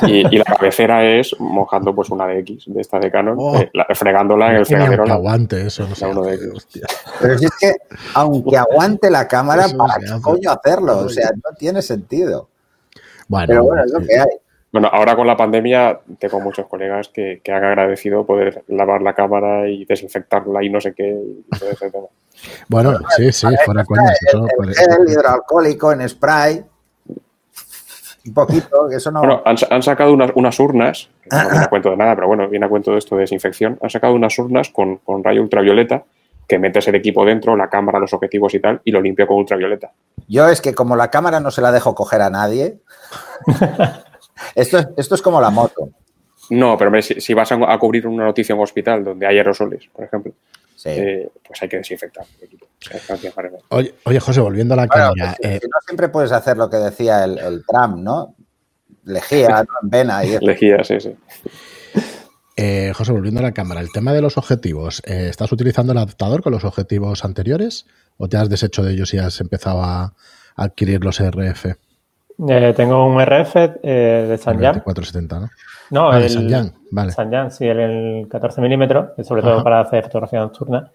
[0.08, 3.56] Y, y la cabecera es mojando pues una DX de esta de Canon, Oh.
[3.56, 5.04] eh, la- fregándola en el fregadero.
[5.04, 6.08] que la- aguante eso, no sé.
[6.08, 6.52] de.
[7.22, 7.74] Pero si es que,
[8.16, 10.98] aunque aguante la cámara, Eso ¿para qué coño hacerlo?
[11.00, 12.50] O sea, no tiene sentido.
[13.28, 14.28] Bueno, Pero bueno, es lo que hay.
[14.76, 19.14] Bueno, ahora con la pandemia tengo muchos colegas que, que han agradecido poder lavar la
[19.14, 21.08] cámara y desinfectarla y no sé qué.
[21.18, 22.08] y todo ese tema.
[22.68, 24.20] Bueno, sí, sí, fuera coñas.
[24.28, 24.46] Eso,
[25.00, 26.62] El hidroalcohólico en spray.
[28.28, 29.20] Un poquito, que eso no.
[29.20, 32.28] Bueno, han, sa- han sacado unas, unas urnas, no viene a cuento de nada, pero
[32.28, 33.80] bueno, viene a cuento de esto de desinfección.
[33.82, 36.04] Han sacado unas urnas con, con rayo ultravioleta
[36.48, 39.38] que metes el equipo dentro, la cámara, los objetivos y tal, y lo limpia con
[39.38, 39.94] ultravioleta.
[40.28, 42.80] Yo es que como la cámara no se la dejo coger a nadie.
[44.56, 45.90] esto, es, esto es como la moto.
[46.52, 49.26] No, pero hombre, si, si vas a, a cubrir una noticia en un hospital donde
[49.26, 50.34] hay aerosoles, por ejemplo,
[50.76, 50.90] Sí.
[50.90, 52.26] eh, pues hay que desinfectar.
[53.70, 55.36] Oye, oye, José, volviendo a la Bueno, cámara.
[55.42, 58.36] pues, eh, si no siempre puedes hacer lo que decía el, el Trump, ¿no?
[59.06, 59.74] Lejía, ¿no?
[59.84, 60.46] en vena y eso.
[60.46, 61.16] Lejía, sí, sí.
[62.58, 65.02] eh, José, volviendo a la cámara, el tema de los objetivos.
[65.06, 67.86] eh, ¿Estás utilizando el adaptador con los objetivos anteriores
[68.18, 70.14] o te has deshecho de ellos y has empezado a
[70.56, 71.66] adquirir los RF?
[72.50, 74.74] Eh, tengo un RF eh, de Sanyan.
[74.76, 75.50] 2470, ¿no?
[75.92, 77.12] No, Ah, de el Sanyan, vale.
[77.12, 79.64] Sanyan, sí, el, el 14 milímetros, sobre todo Ajá.
[79.64, 80.90] para hacer fotografía nocturna.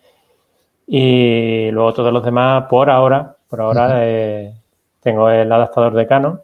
[0.86, 4.52] Y luego todos los demás, por ahora, por ahora eh,
[5.00, 6.40] tengo el adaptador de Canon,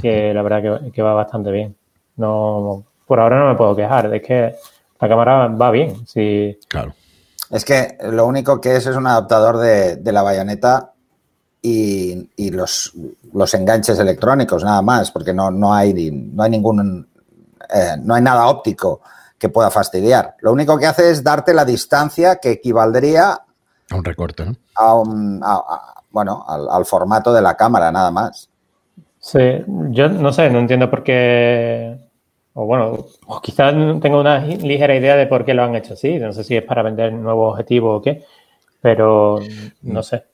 [0.00, 1.74] que la verdad que, que va bastante bien.
[2.16, 4.54] No, por ahora no me puedo quejar, es que
[5.00, 6.06] la cámara va bien.
[6.06, 6.94] Sí, Claro.
[7.50, 10.89] Es que lo único que es es un adaptador de, de la bayoneta
[11.62, 12.92] y, y los,
[13.32, 17.08] los enganches electrónicos, nada más, porque no, no, hay, no hay ningún.
[17.74, 19.00] eh, no hay nada óptico
[19.38, 20.36] que pueda fastidiar.
[20.40, 23.30] Lo único que hace es darte la distancia que equivaldría
[23.90, 24.54] A un recorte, ¿no?
[24.74, 25.40] a un.
[25.42, 28.48] a- a- bueno, al, al formato de la cámara, nada más.
[29.20, 29.38] Sí,
[29.90, 31.96] yo no sé, no entiendo por qué,
[32.54, 36.18] o bueno, o quizás tengo una ligera idea de por qué lo han hecho así,
[36.18, 38.24] no sé si es para vender nuevos objetivos o qué,
[38.80, 39.38] pero
[39.82, 40.24] no sé.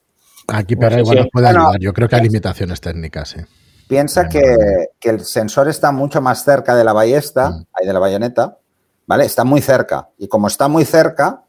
[0.47, 1.79] Aquí No sé igual si- nos puede Bueno, ayudar.
[1.81, 3.39] Yo creo que hay limitaciones técnicas, sí.
[3.87, 7.65] Piensa Bueno, que, que el sensor está mucho más cerca de la ballesta, Mm.
[7.73, 8.57] ahí de la bayoneta,
[9.05, 9.25] ¿vale?
[9.25, 10.09] Está muy cerca.
[10.17, 11.43] Y como está muy cerca,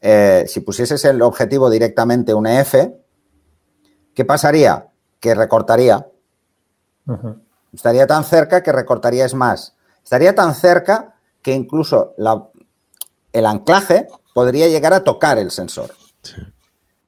[0.00, 2.74] eh, si pusieses el objetivo directamente un EF,
[4.14, 4.86] ¿qué pasaría?
[5.20, 6.06] Que recortaría.
[7.72, 9.74] Estaría tan cerca que recortaría es más.
[10.02, 12.48] Estaría tan cerca que incluso la-
[13.32, 15.90] el anclaje podría llegar a tocar el sensor.
[16.22, 16.34] Sí.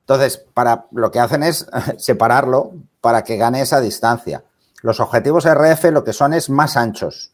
[0.07, 1.67] Entonces, para, lo que hacen es
[1.99, 4.45] separarlo para que gane esa distancia.
[4.83, 7.33] Los objetivos RF lo que son es más anchos.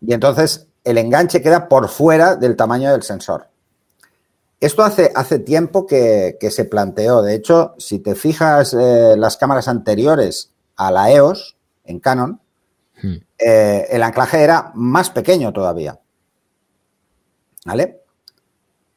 [0.00, 3.48] Y entonces el enganche queda por fuera del tamaño del sensor.
[4.60, 7.20] Esto hace, hace tiempo que, que se planteó.
[7.22, 12.40] De hecho, si te fijas eh, las cámaras anteriores a la EOS en Canon,
[13.02, 13.16] Hmm.
[13.38, 15.98] eh, el anclaje era más pequeño todavía.
[17.66, 18.03] ¿Vale?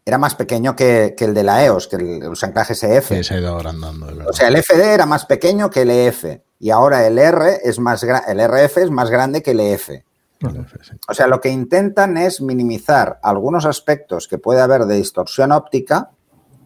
[0.08, 3.10] Era más pequeño que, que el de la EOS, que el- los anclajes EF.
[3.10, 4.08] Sí, se ha ido agrandando.
[4.30, 6.24] O sea, el FD era más pequeño que el EF.
[6.60, 9.88] Y ahora el R es más el RF es más grande que el EF.
[9.90, 10.04] Sí.
[11.10, 16.12] O sea, lo que intentan es minimizar algunos aspectos que puede haber de distorsión óptica,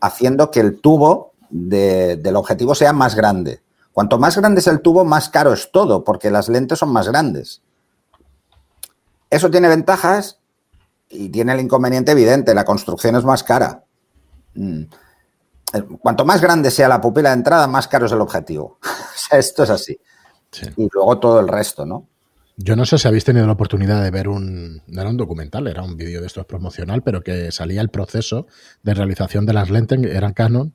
[0.01, 3.61] haciendo que el tubo de- del objetivo sea más grande.
[3.91, 7.07] Cuanto más grande es el tubo, más caro es todo, porque las lentes son más
[7.07, 7.63] grandes.
[9.31, 10.37] Eso tiene ventajas
[11.11, 13.83] y tiene el inconveniente evidente, la construcción es más cara.
[14.53, 14.83] Mm.
[15.73, 18.79] Eh, Cuanto más grande sea la pupila de entrada, más caro es el objetivo.
[19.31, 19.99] esto es así.
[20.51, 20.67] Sí.
[20.77, 22.07] Y luego todo el resto, ¿no?
[22.57, 24.83] Yo no sé si habéis tenido la oportunidad de ver un.
[24.85, 28.45] No era un documental, era un vídeo de estos promocional, pero que salía el proceso
[28.83, 30.73] de realización de las lentes, eran Canon,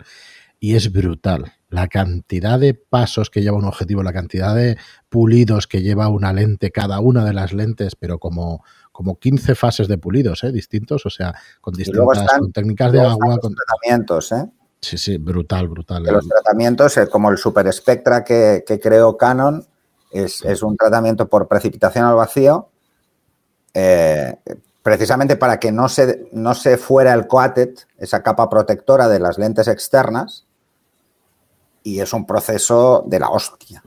[0.59, 1.53] y es brutal.
[1.69, 6.33] La cantidad de pasos que lleva un objetivo, la cantidad de pulidos que lleva una
[6.33, 8.65] lente, cada una de las lentes, pero como,
[8.97, 10.51] como 15 fases de pulidos, ¿eh?
[10.51, 13.37] Distintos, o sea, con distintas están- con técnicas de agua.
[13.39, 13.55] Con...
[13.55, 14.47] tratamientos, ¿eh?
[14.81, 16.03] Sí, sí, brutal, brutal.
[16.03, 19.67] los tratamientos, eh, como el Super Spectra que, que creó Canon,
[20.11, 22.71] es, es un tratamiento por precipitación al vacío,
[23.75, 24.39] eh,
[24.83, 29.37] precisamente para que no se, no se fuera el coated, esa capa protectora de las
[29.37, 30.47] lentes externas,
[31.83, 33.83] y es un proceso de la hostia.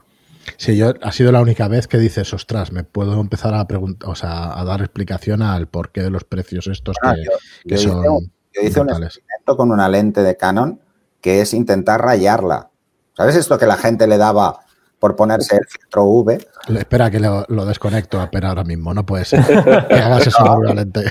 [0.56, 4.08] Sí, yo ha sido la única vez que dices, ostras, me puedo empezar a preguntar,
[4.08, 7.30] o sea, a dar explicación al porqué de los precios estos Ah, que, yo,
[7.66, 10.80] que yo hice son un, yo hice un experimento con una lente de Canon
[11.20, 12.70] que es intentar rayarla.
[13.16, 14.60] ¿Sabes esto que la gente le daba
[14.98, 16.46] por ponerse el filtro V?
[16.68, 19.44] Le- Espera que lo, lo desconecto a Pera ahora mismo, no puede ser
[19.88, 21.04] que hagas eso con una lente.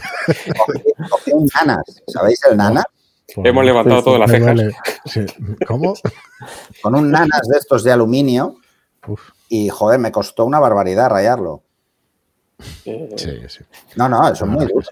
[1.09, 2.85] Cogí, un nanas, ¿sabéis el nanas?
[3.43, 4.59] Hemos levantado todas las cejas.
[5.05, 5.23] Sí.
[5.67, 5.93] ¿Cómo?
[6.81, 8.55] Con un nanas de estos de aluminio
[9.09, 11.63] Uf, y, joder, me costó una barbaridad rayarlo.
[12.83, 13.61] Sí, sí.
[13.95, 14.85] No, no, eso es muy duro.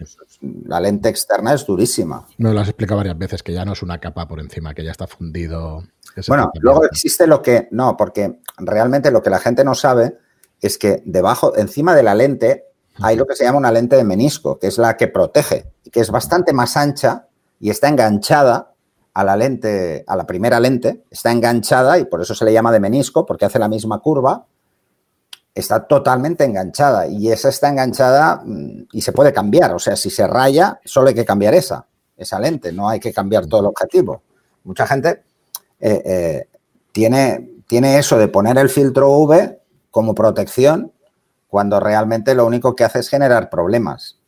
[0.65, 2.25] La lente externa es durísima.
[2.37, 4.83] Me lo has explicado varias veces que ya no es una capa por encima, que
[4.83, 5.83] ya está fundido.
[6.27, 7.67] Bueno, luego existe lo que.
[7.71, 10.17] No, porque realmente lo que la gente no sabe
[10.61, 12.65] es que debajo, encima de la lente,
[13.01, 15.89] hay lo que se llama una lente de menisco, que es la que protege y
[15.89, 17.27] que es bastante más ancha
[17.59, 18.73] y está enganchada
[19.17, 22.71] a la lente, a la primera lente, está enganchada y por eso se le llama
[22.71, 24.45] de menisco, porque hace la misma curva.
[25.55, 29.73] Está totalmente enganchada y esa está enganchada mm, y se puede cambiar.
[29.73, 33.11] O sea, si se raya, solo hay que cambiar esa, esa lente, no hay que
[33.11, 34.21] cambiar todo el objetivo.
[34.65, 35.23] Mucha gente
[35.79, 36.47] eh, eh,
[36.91, 40.91] tiene, tiene eso de poner el filtro V como protección
[41.47, 44.19] cuando realmente lo único que hace es generar problemas.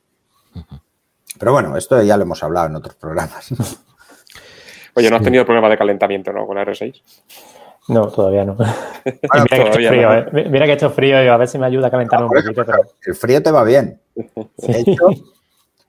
[1.38, 3.54] Pero bueno, esto ya lo hemos hablado en otros programas.
[4.99, 6.45] Oye, no has tenido problema de calentamiento, ¿no?
[6.45, 7.01] Con la R6.
[7.89, 8.55] No, todavía no.
[9.05, 10.13] mira, que he frío, no.
[10.39, 10.47] eh.
[10.49, 12.43] Mira que he hecho frío y a ver si me ayuda a calentarme un Por
[12.43, 12.63] poquito.
[12.65, 12.77] Pero...
[13.05, 13.99] El frío te va bien.
[14.15, 15.07] De hecho,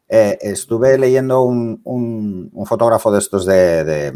[0.09, 4.13] eh, estuve leyendo un, un- un fotógrafo de estos de, de-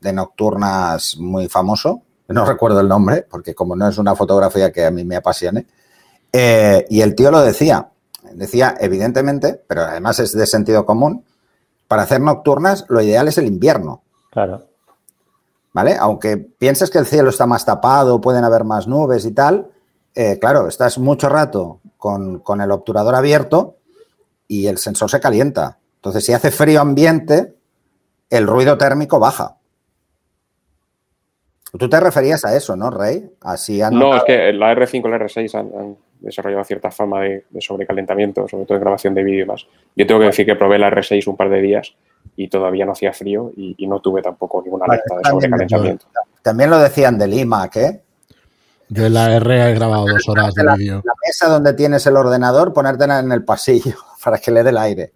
[0.00, 4.84] de nocturnas muy famoso, no recuerdo el nombre, porque como no es una fotografía que
[4.84, 5.66] a mí me apasione,
[6.32, 7.88] eh, y el tío lo decía,
[8.32, 11.24] decía evidentemente, pero además es de sentido común,
[11.88, 14.02] para hacer nocturnas lo ideal es el invierno,
[14.36, 14.66] Claro.
[15.72, 15.96] ¿vale?
[15.98, 19.68] Aunque pienses que el cielo está más tapado, pueden haber más nubes y tal,
[20.14, 23.76] eh, claro, estás mucho rato con, con el obturador abierto
[24.46, 25.78] y el sensor se calienta.
[25.96, 27.54] Entonces, si hace frío ambiente,
[28.28, 29.56] el ruido térmico baja.
[31.78, 33.28] Tú te referías a eso, ¿no, Rey?
[33.42, 36.90] Así han No, notado- es que la R5 y la R6 han, han desarrollado cierta
[36.90, 39.66] fama de, de sobrecalentamiento, sobre todo en grabación de vídeo y más.
[39.94, 41.94] Yo tengo que decir que probé la R6 un par de días
[42.36, 46.06] y todavía no hacía frío y, y no tuve tampoco ninguna Vale, alerta de sobrecalentamiento.
[46.42, 48.02] También lo decían del iMac, ¿eh?
[48.88, 51.02] Yo en la R he grabado dos horas de vídeo.
[51.04, 54.78] la mesa donde tienes el ordenador, ponértela en el pasillo para que le dé el
[54.78, 55.12] aire.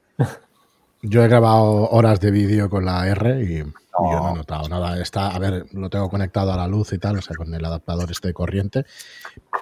[1.03, 3.65] Yo he grabado horas de vídeo con la R y, y yo
[3.97, 4.31] no No.
[4.35, 5.01] he notado nada.
[5.01, 7.65] Está, a ver, lo tengo conectado a la luz y tal, o sea, con el
[7.65, 8.85] adaptador este de corriente.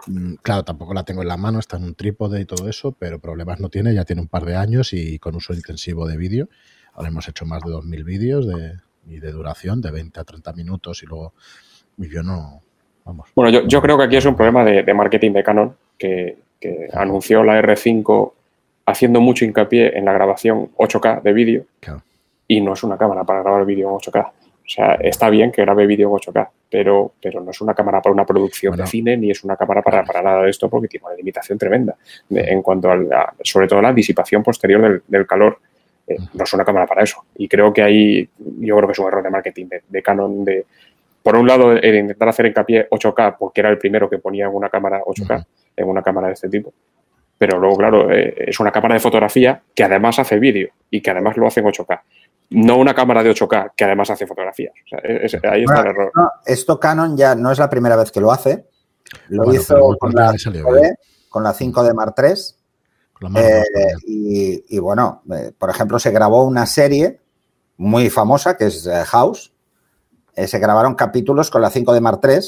[0.06, 2.92] Mm, Claro, tampoco la tengo en la mano, está en un trípode y todo eso,
[2.98, 6.16] pero problemas no tiene, ya tiene un par de años y con uso intensivo de
[6.16, 6.48] vídeo.
[6.98, 8.72] Ahora hemos hecho más de 2.000 vídeos de,
[9.06, 11.32] y de duración, de 20 a 30 minutos y luego
[11.96, 12.60] y yo no,
[13.04, 13.28] vamos.
[13.36, 16.38] Bueno, yo, yo creo que aquí es un problema de, de marketing de Canon, que,
[16.60, 18.32] que anunció la R5
[18.86, 22.02] haciendo mucho hincapié en la grabación 8K de vídeo Claro.
[22.48, 24.26] y no es una cámara para grabar vídeo en 8K.
[24.28, 28.02] O sea, está bien que grabe vídeo en 8K, pero, pero no es una cámara
[28.02, 28.82] para una producción Bueno.
[28.84, 31.56] de cine ni es una cámara para, para nada de esto porque tiene una limitación
[31.58, 31.96] tremenda
[32.28, 35.58] de- en cuanto a, la- sobre todo la disipación posterior del, del calor.
[36.08, 37.24] Eh, no es una cámara para eso.
[37.36, 40.44] Y creo que ahí yo creo que es un error de marketing de, de Canon
[40.44, 40.66] de,
[41.22, 44.54] por un lado, el intentar hacer hincapié 8K porque era el primero que ponía en
[44.54, 45.44] una cámara 8K, Ujú.
[45.76, 46.72] en una cámara de este tipo.
[47.36, 51.10] Pero luego, claro, eh, es una cámara de fotografía que además hace vídeo y que
[51.10, 52.00] además lo hace en 8K.
[52.50, 54.72] No una cámara de 8K que además hace fotografías.
[54.86, 56.10] O sea, es- es- ahí está el error.
[56.46, 58.64] Esto Canon ya no es la primera vez que lo hace.
[59.28, 60.94] Lo Bueno, hizo con la, le salió 5D, bien.
[61.28, 62.32] con la 5D Mark III.
[63.18, 63.64] Con la mano eh,
[64.06, 67.20] y, y bueno, eh, por ejemplo, se grabó una serie
[67.78, 69.52] muy famosa que es eh, House.
[70.34, 72.40] Eh, se grabaron capítulos con la 5D Mark III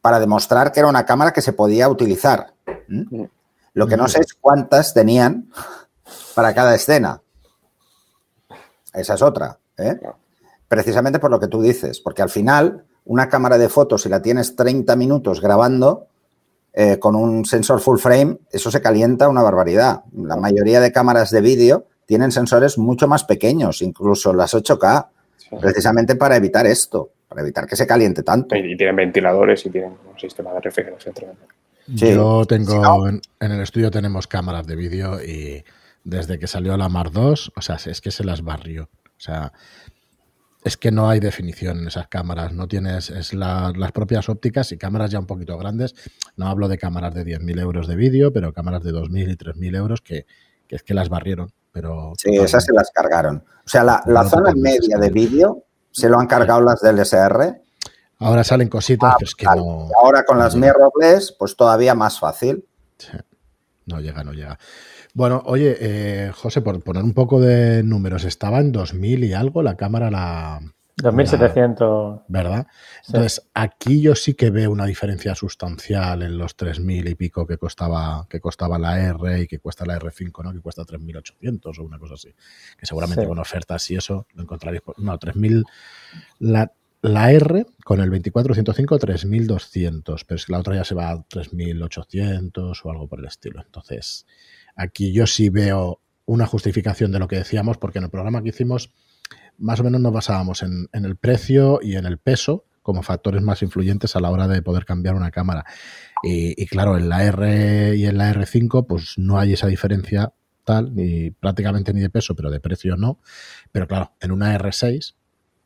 [0.00, 2.52] para demostrar que era una cámara que se podía utilizar.
[2.88, 3.22] ¿Mm?
[3.22, 3.30] Mm.
[3.74, 5.50] Lo que no sé es cuántas tenían
[6.34, 7.22] para cada escena.
[8.92, 9.58] Esa es otra.
[9.78, 9.98] ¿eh?
[10.68, 14.22] Precisamente por lo que tú dices, porque al final una cámara de fotos, si la
[14.22, 16.06] tienes 30 minutos grabando
[16.74, 20.02] eh, con un sensor full frame, eso se calienta una barbaridad.
[20.16, 25.48] La mayoría de cámaras de vídeo tienen sensores mucho más pequeños, incluso las 8K, Sí.
[25.60, 28.56] precisamente para evitar esto, para evitar que se caliente tanto.
[28.56, 31.42] Y, y tienen ventiladores y tienen un sistema de refrigeración tremendo.
[31.86, 32.14] sí.
[32.14, 35.62] Yo tengo, Si no- en, en el estudio tenemos cámaras de vídeo y
[36.02, 38.84] desde que salió la Mar 2, o sea, es que se las barrió.
[38.84, 39.52] O sea,
[40.64, 44.72] es que no hay definición en esas cámaras, no tienes, es la- las propias ópticas
[44.72, 45.94] y cámaras ya un poquito grandes.
[46.36, 49.76] No hablo de cámaras de 10.000 euros de vídeo, pero cámaras de 2.000 y 3.000
[49.76, 50.26] euros que,
[50.66, 51.52] que es que las barrieron.
[51.70, 52.12] pero...
[52.16, 53.44] Sí, esas se las cargaron.
[53.66, 57.60] O sea, la, la zona media de vídeo se lo han cargado las del SR.
[58.20, 59.88] Ahora salen cositas, Ah, pero es que no...
[60.00, 62.64] Ahora con las no mirrorless, pues todavía más fácil.
[62.96, 63.08] Sí,
[63.86, 64.58] No llega, no llega.
[65.14, 69.62] Bueno, oye, eh, José, por poner un poco de números, estaba en 2000 y algo
[69.62, 70.60] la cámara, la,
[70.96, 72.22] 2700.
[72.28, 72.66] ¿verdad?
[73.02, 73.12] Sí.
[73.14, 77.58] Entonces, aquí yo sí que veo una diferencia sustancial en los 3.000 y pico que
[77.58, 80.52] costaba, que costaba la R y que cuesta la R5, ¿no?
[80.52, 82.34] Que cuesta 3.800 o una cosa así.
[82.78, 83.28] Que seguramente Sí.
[83.28, 84.82] con ofertas y eso lo encontraréis.
[84.82, 85.64] por- No, 3.000...
[86.40, 86.72] La,
[87.02, 91.18] la R con el 2405, 3.200, pero es que la otra ya se va a
[91.28, 93.60] 3.800 o algo por el estilo.
[93.64, 94.26] Entonces,
[94.74, 98.50] aquí yo sí veo una justificación de lo que decíamos, porque en el programa que
[98.50, 98.92] hicimos
[99.58, 103.62] más o menos nos basábamos en, el precio y en el peso como factores más
[103.62, 105.64] influyentes a la hora de poder cambiar una cámara.
[106.22, 110.32] Y, y claro, en la R y en la R5 pues no hay esa diferencia
[110.64, 113.20] tal, ni prácticamente ni de peso, pero de precio no.
[113.70, 115.14] Pero claro, en una R6,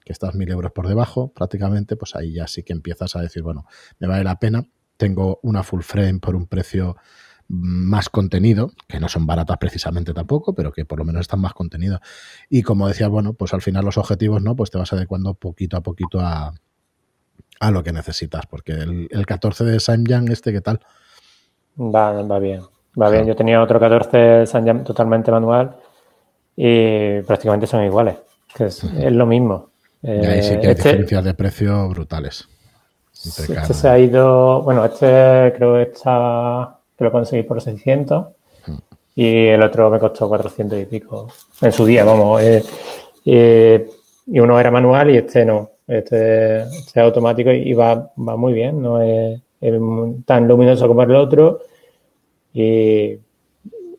[0.04, 3.42] que estás mil euros por debajo prácticamente, pues ahí ya sí que empiezas a decir,
[3.42, 3.66] bueno,
[3.98, 4.66] me vale la pena,
[4.96, 6.96] tengo una full frame por un precio
[7.48, 11.54] más contenido, que no son baratas precisamente tampoco, pero que por lo menos están más
[11.54, 12.00] contenido.
[12.50, 14.54] Y como decías, bueno, pues al final los objetivos, ¿no?
[14.54, 16.52] Pues te vas adecuando poquito a poquito a,
[17.60, 20.80] a lo que necesitas, porque el, el 14 de Samyang, este, ¿qué tal?
[21.78, 22.62] Va, va bien.
[23.00, 23.26] Va bien.
[23.26, 25.76] Yo tenía otro 14 Sanjam totalmente manual
[26.56, 28.16] y prácticamente son iguales.
[28.54, 29.70] Que es, es lo mismo.
[30.02, 32.48] Y ahí sí que hay este, diferencias de precio brutales.
[33.12, 34.62] este se ha ido.
[34.62, 36.77] Bueno, este creo que está.
[36.98, 38.26] Que lo conseguí por 600
[39.14, 41.28] y el otro me costó 400 y pico
[41.62, 42.42] en su día, vamos.
[42.42, 42.62] eh,
[43.24, 43.88] eh,
[44.26, 45.70] y uno era manual y este no.
[45.86, 48.82] Este, este es automático y va, va muy bien.
[48.82, 49.40] No es,
[50.26, 51.60] tan luminoso como el otro.
[52.52, 53.16] Y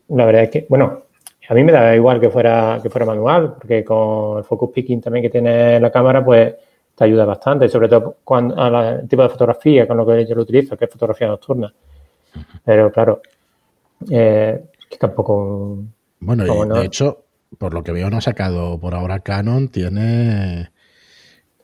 [0.09, 1.03] la verdad es que, bueno,
[1.49, 5.01] a mí me da igual que fuera, que fuera manual, porque con el focus picking
[5.01, 6.53] también que tiene la cámara, pues
[6.95, 10.25] te ayuda bastante, sobre todo cuando, a la- el tipo de fotografía con lo que
[10.25, 11.73] yo lo utilizo, que es fotografía nocturna.
[12.65, 13.21] Pero claro,
[14.09, 15.79] eh, que tampoco.
[16.19, 17.23] Bueno, y no- de hecho,
[17.57, 20.71] por lo que veo, no ha sacado por ahora Canon, tiene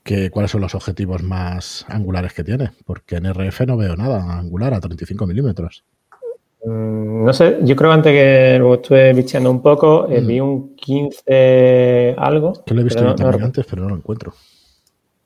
[0.03, 4.37] que cuáles son los objetivos más angulares que tiene, porque en RF no veo nada
[4.37, 5.83] angular a 35 milímetros.
[6.63, 10.27] mm, No sé, yo creo que antes que lo estuve bicheando un poco, eh, Mm.
[10.27, 12.53] vi un 15 algo.
[12.65, 14.33] Que lo he visto no, también antes, pero no lo encuentro.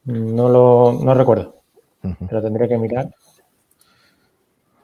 [0.05, 1.61] no lo no recuerdo,
[2.03, 2.27] Ujú.
[2.27, 3.09] pero tendré que mirar.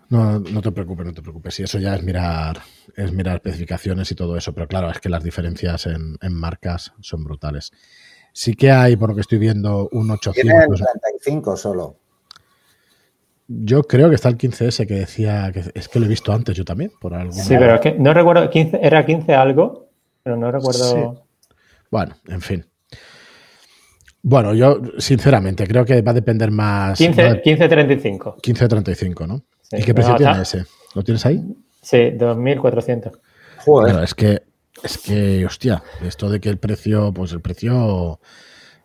[0.10, 1.60] No, no te preocupes, no te preocupes.
[1.60, 2.60] Y eso ya es mirar,
[2.96, 4.54] es mirar especificaciones y todo eso.
[4.54, 7.72] Pero claro, es que las diferencias en, en marcas son brutales.
[8.34, 10.80] Sí que hay, por lo que estoy viendo, un Tiene el 800.
[11.12, 11.98] 35 solo.
[13.48, 16.56] Yo creo que está el 15S que decía que es que lo he visto antes
[16.58, 19.90] yo también, por algún Sí, pero es que no recuerdo, 15, era 15 algo,
[20.24, 21.26] pero no recuerdo.
[21.92, 22.66] Bueno, en fin.
[24.24, 26.98] Bueno, yo sinceramente creo que va a depender más.
[26.98, 28.42] 15, va a- 15.35.
[28.42, 29.44] 15.35, ¿no?
[29.70, 30.66] Sí, ¿Y qué precio no, tiene ese?
[30.94, 31.44] ¿Lo tienes ahí?
[31.82, 33.12] Sí, 2.400.
[33.66, 33.94] Joder.
[33.94, 34.44] Bueno, es que,
[34.84, 38.20] es que, hostia, esto de que el precio, pues el precio,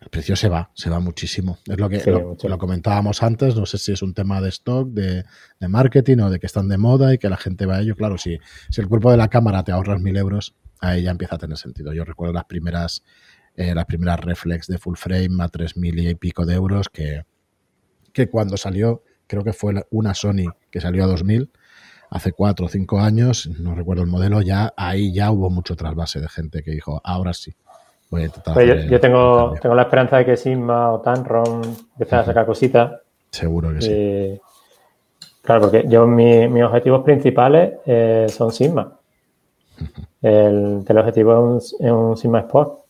[0.00, 1.58] el precio se va, se va muchísimo.
[1.66, 4.88] Es lo que Sí, lo, comentábamos antes, no sé si es un tema de stock,
[4.88, 5.24] de,
[5.58, 7.94] de marketing o de que están de moda y que la gente va a ello.
[7.94, 8.38] Claro, si,
[8.70, 11.56] si el cuerpo de la cámara te ahorras mil euros, ahí ya empieza a tener
[11.56, 11.92] sentido.
[11.92, 13.02] Yo recuerdo las primeras,
[13.54, 17.22] eh, las primeras reflex de full frame a tres mil y pico de euros que,
[18.12, 21.50] que cuando salió, creo que fue una Sony que salió a 2000
[22.10, 26.20] hace cuatro o cinco años, no recuerdo el modelo, ya ahí ya hubo mucho trasvase
[26.20, 27.54] de gente que dijo, ahora sí,
[28.10, 29.60] voy a intentar Pues yo, tengo, cambio".
[29.62, 31.62] tengo la esperanza de que Sigma o Tanron
[31.92, 33.00] empiecen a sacar cositas.
[33.30, 34.40] Seguro que sí.
[35.42, 38.98] Claro, porque yo mi- mis objetivos principales eh, son Sigma.
[40.20, 42.80] El teleobjetivo es un, es un Sigma Sport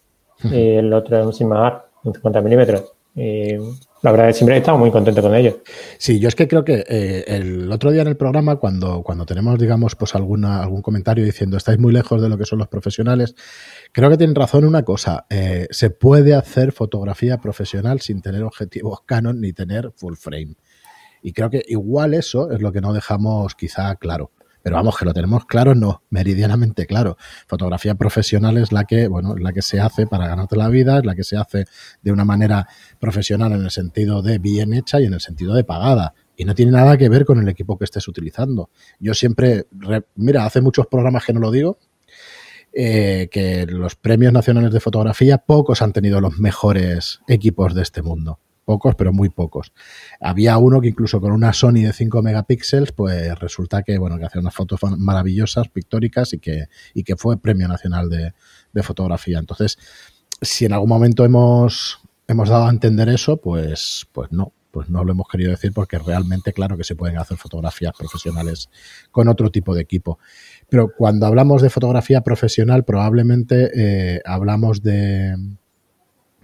[0.45, 2.93] y el otro es un Sigma Art, un 50 milímetros.
[3.15, 3.55] Y
[4.03, 5.57] la verdad es siempre he estado muy contento con ellos.
[5.99, 9.27] Sí, yo es que creo que eh, el otro día en el programa, cuando, cuando
[9.27, 13.35] tenemos, digamos, pues algún comentario diciendo estáis muy lejos de lo que son los profesionales,
[13.93, 15.27] creo que tienen razón una cosa.
[15.29, 20.57] eh, se puede hacer fotografía profesional sin tener objetivos Canon ni tener full frame.
[21.23, 24.31] Y creo que igual eso es lo que no dejamos quizá claro.
[24.63, 27.17] Pero vamos, que lo tenemos claro, no, meridianamente claro.
[27.47, 30.99] Fotografía profesional es la que, bueno, es la que se hace para ganarte la vida,
[30.99, 31.65] es la que se hace
[32.03, 35.65] de una manera profesional en el sentido de bien hecha y en el sentido de
[35.65, 36.15] pagada.
[36.37, 38.71] Y no tiene nada que ver con el equipo que estés utilizando.
[38.99, 41.79] Yo siempre, re- mira, hace muchos programas que no lo digo,
[42.73, 48.01] eh, que los premios nacionales de fotografía, pocos han tenido los mejores equipos de este
[48.03, 48.39] mundo.
[48.71, 49.73] Pocos, pero muy pocos.
[50.21, 54.27] Había uno que incluso con una Sony de 5 megapíxeles, pues resulta que, bueno, que
[54.27, 58.33] hacía unas fotos maravillosas, pictóricas y que, y que fue Premio Nacional de,
[58.85, 59.41] Fotografía.
[59.41, 59.77] Entonces,
[60.41, 61.99] si en algún momento hemos,
[62.29, 65.99] hemos dado a entender eso, pues, pues no, pues no lo hemos querido decir porque
[65.99, 68.71] realmente, claro que se pueden hacer fotografías profesionales
[69.11, 70.21] con otro tipo de equipo.
[70.69, 75.35] Pero cuando hablamos de fotografía profesional, probablemente eh, hablamos de,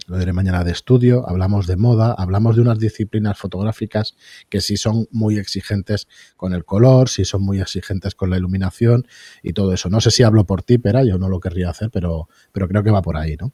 [0.07, 4.15] lo diré mañana, de estudio, hablamos de moda, hablamos de unas disciplinas fotográficas
[4.49, 9.05] que sí son muy exigentes con el color, sí son muy exigentes con la iluminación
[9.43, 9.89] y todo eso.
[9.89, 12.83] No sé si hablo por ti, pero yo no lo querría hacer, pero, pero creo
[12.83, 13.51] que va por ahí, ¿no?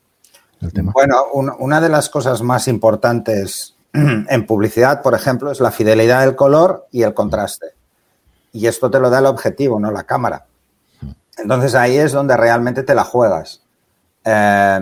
[0.61, 0.91] El tema.
[0.93, 6.35] Bueno, una de las cosas más importantes en publicidad, por ejemplo, es la fidelidad del
[6.35, 7.73] color y el contraste.
[8.51, 10.45] Y esto te lo da el objetivo, no la cámara.
[11.35, 13.63] Entonces ahí es donde realmente te la juegas.
[14.23, 14.79] Eh,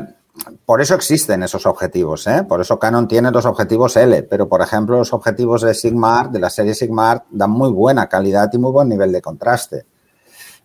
[0.65, 2.43] por eso existen esos objetivos, ¿eh?
[2.47, 6.39] por eso Canon tiene dos objetivos L, pero por ejemplo los objetivos de Sigma de
[6.39, 9.85] la serie Sigma dan muy buena calidad y muy buen nivel de contraste.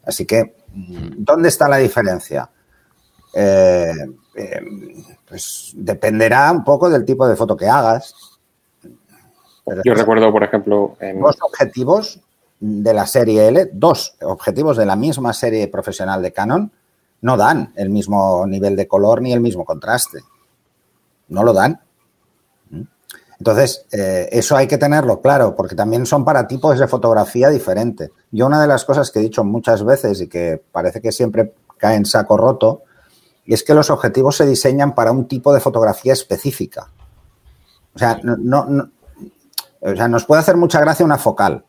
[0.05, 0.57] Así que,
[1.17, 2.49] ¿dónde está la diferencia?
[3.35, 3.93] Eh,
[5.29, 8.15] pues dependerá un poco del tipo de foto que hagas,
[9.85, 11.21] yo recuerdo, por ejemplo, en...
[11.21, 12.21] Dos objetivos
[12.61, 16.73] de la serie L, dos objetivos de la misma serie profesional de Canon,
[17.21, 20.21] no dan el mismo nivel de color ni el mismo contraste.
[21.29, 21.81] No lo dan.
[22.71, 22.83] ¿Mm?
[23.39, 28.11] Entonces, eh, eso hay que tenerlo claro, porque también son para tipos de fotografía diferentes.
[28.31, 31.55] Yo una de las cosas que he dicho muchas veces y que parece que siempre
[31.79, 32.83] cae en saco roto,
[33.47, 36.91] es que los objetivos se diseñan para un tipo de fotografía específica.
[37.95, 38.91] O sea, no,
[39.81, 41.65] o sea, nos puede hacer mucha gracia una focal,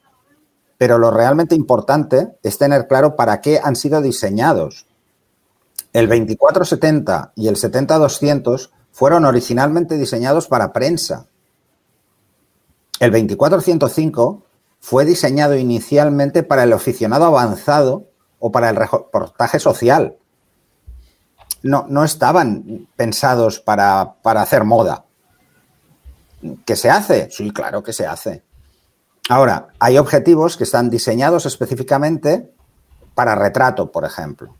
[0.77, 4.86] pero lo realmente importante es tener claro para qué han sido diseñados.
[5.93, 11.27] El 2470 y el 70-200 fueron originalmente diseñados para prensa.
[12.99, 14.43] El 2405
[14.79, 18.09] fue diseñado inicialmente para el aficionado avanzado
[18.39, 20.17] o para el reportaje social.
[21.63, 25.05] No, no estaban pensados para, para hacer moda.
[26.65, 27.29] ¿Que se hace?
[27.31, 28.43] Sí, claro que se hace.
[29.29, 32.51] Ahora, hay objetivos que están diseñados específicamente
[33.13, 34.55] para retrato, por ejemplo.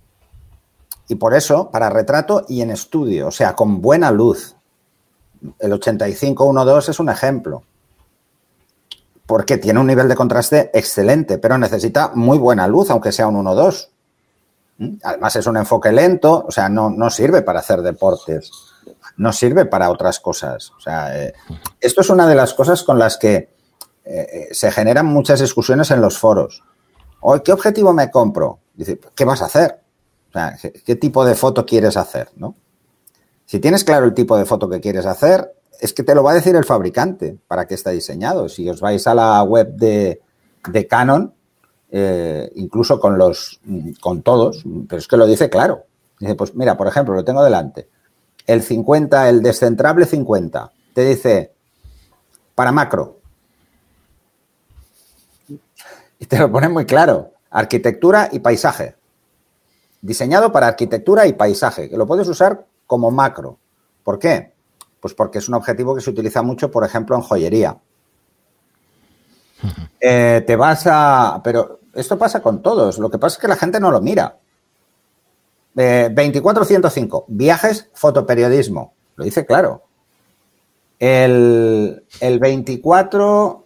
[1.08, 4.56] Y por eso, para retrato y en estudio, o sea, con buena luz.
[5.60, 7.64] El 8512 es un ejemplo.
[9.26, 13.44] Porque tiene un nivel de contraste excelente, pero necesita muy buena luz, aunque sea un
[13.46, 13.90] 1.2.
[14.78, 14.96] ¿Mm?
[15.04, 18.52] Además, es un enfoque lento, o sea, no, no sirve para hacer deportes
[19.18, 20.72] no sirve para otras cosas.
[20.78, 21.34] O sea, eh,
[21.82, 23.50] esto es una de las cosas con las que eh,
[24.06, 26.64] eh, se generan muchas discusiones en los foros.
[27.44, 28.60] ¿Qué objetivo me compro?
[28.74, 29.82] Dice, ¿qué vas a hacer?
[30.30, 32.30] O sea, ¿qué, tipo de foto quieres hacer?
[32.36, 32.56] ¿no?
[33.46, 36.32] Si tienes claro el tipo de foto que quieres hacer, es que te lo va
[36.32, 38.50] a decir el fabricante para qué está diseñado.
[38.50, 40.22] Si os vais a la web de,
[40.90, 41.34] Canon,
[42.56, 43.60] incluso con los
[44.02, 45.86] con todos, pero es que lo dice claro.
[46.20, 47.88] Dice, pues mira, por ejemplo, lo tengo delante
[48.48, 51.54] el 50, el descentrable 50, te dice
[52.56, 53.20] para macro.
[56.20, 58.96] Y te lo pone muy claro, arquitectura y paisaje.
[60.02, 63.58] Diseñado para arquitectura y paisaje, que lo puedes usar como macro.
[64.04, 64.54] ¿Por qué?
[65.00, 67.78] Pues porque es un objetivo que se utiliza mucho, por ejemplo, en joyería.
[70.00, 71.42] Eh, te vas a...
[71.44, 73.00] Pero esto pasa con todos.
[73.00, 74.38] Lo que pasa es que la gente no lo mira.
[75.78, 78.94] 2405, viajes, fotoperiodismo.
[79.16, 79.84] Lo dice claro.
[81.00, 83.64] El, 24...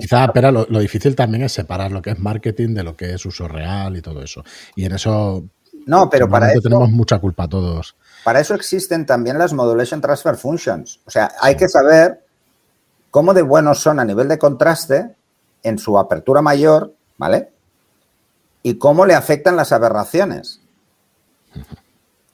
[0.00, 3.24] quizá, pero lo, difícil también es separar lo que es marketing de lo que es
[3.24, 4.44] uso real y todo eso.
[4.74, 5.44] Y en eso...
[5.86, 6.62] No, pero para eso...
[6.62, 7.96] Tenemos mucha culpa todos.
[8.24, 11.00] Para eso existen también las Modulation Transfer Functions.
[11.04, 12.24] O sea, hay que saber
[13.10, 15.14] cómo de buenos son a nivel de contraste
[15.62, 17.50] en su apertura mayor, ¿vale?
[18.64, 20.60] y cómo le afectan las aberraciones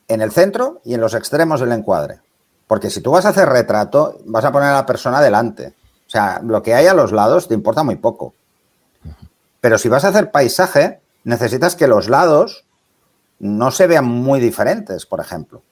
[0.06, 2.20] en el centro y en los extremos del encuadre.
[2.68, 5.74] Porque si tú vas a hacer retrato, vas a poner a la persona delante.
[6.10, 8.34] O sea, lo que hay a los lados te importa muy poco.
[9.60, 12.64] Pero si vas a hacer paisaje, necesitas que los lados
[13.38, 15.62] no se vean muy diferentes, por ejemplo.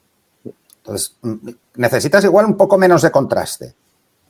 [0.77, 1.17] Entonces,
[1.75, 3.75] necesitas igual un poco menos de contraste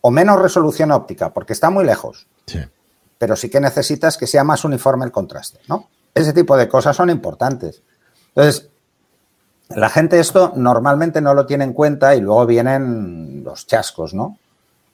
[0.01, 2.25] o menos resolución óptica, porque está muy lejos.
[2.47, 2.59] Sí.
[3.19, 5.89] Pero sí que necesitas que sea más uniforme el contraste, ¿no?
[6.15, 7.83] Ese tipo de cosas son importantes.
[8.29, 8.67] Entonces,
[9.69, 14.39] la gente esto normalmente no lo tiene en cuenta y luego vienen los chascos, ¿no?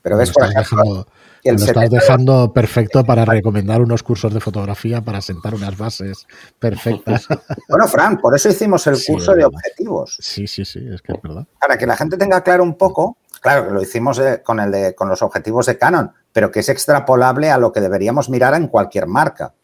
[0.06, 1.08] Pero ves, por lo
[1.44, 6.28] estás dejando perfecto para recomendar unos cursos de fotografía para sentar unas bases
[6.60, 7.26] perfectas.
[7.68, 10.16] Bueno, Fran, por eso hicimos el curso de objetivos.
[10.22, 11.48] Sí, sí, sí, es que es verdad.
[11.60, 14.94] Para que la gente tenga claro un poco, claro, lo hicimos eh, con, el de,
[14.94, 18.68] con los objetivos de Canon, pero que es extrapolable a lo que deberíamos mirar en
[18.68, 19.56] cualquier marca.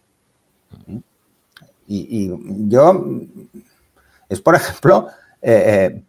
[1.85, 2.31] Y,
[2.67, 3.05] yo,
[4.27, 5.07] es por ejemplo,
[5.39, 6.03] eh, eh,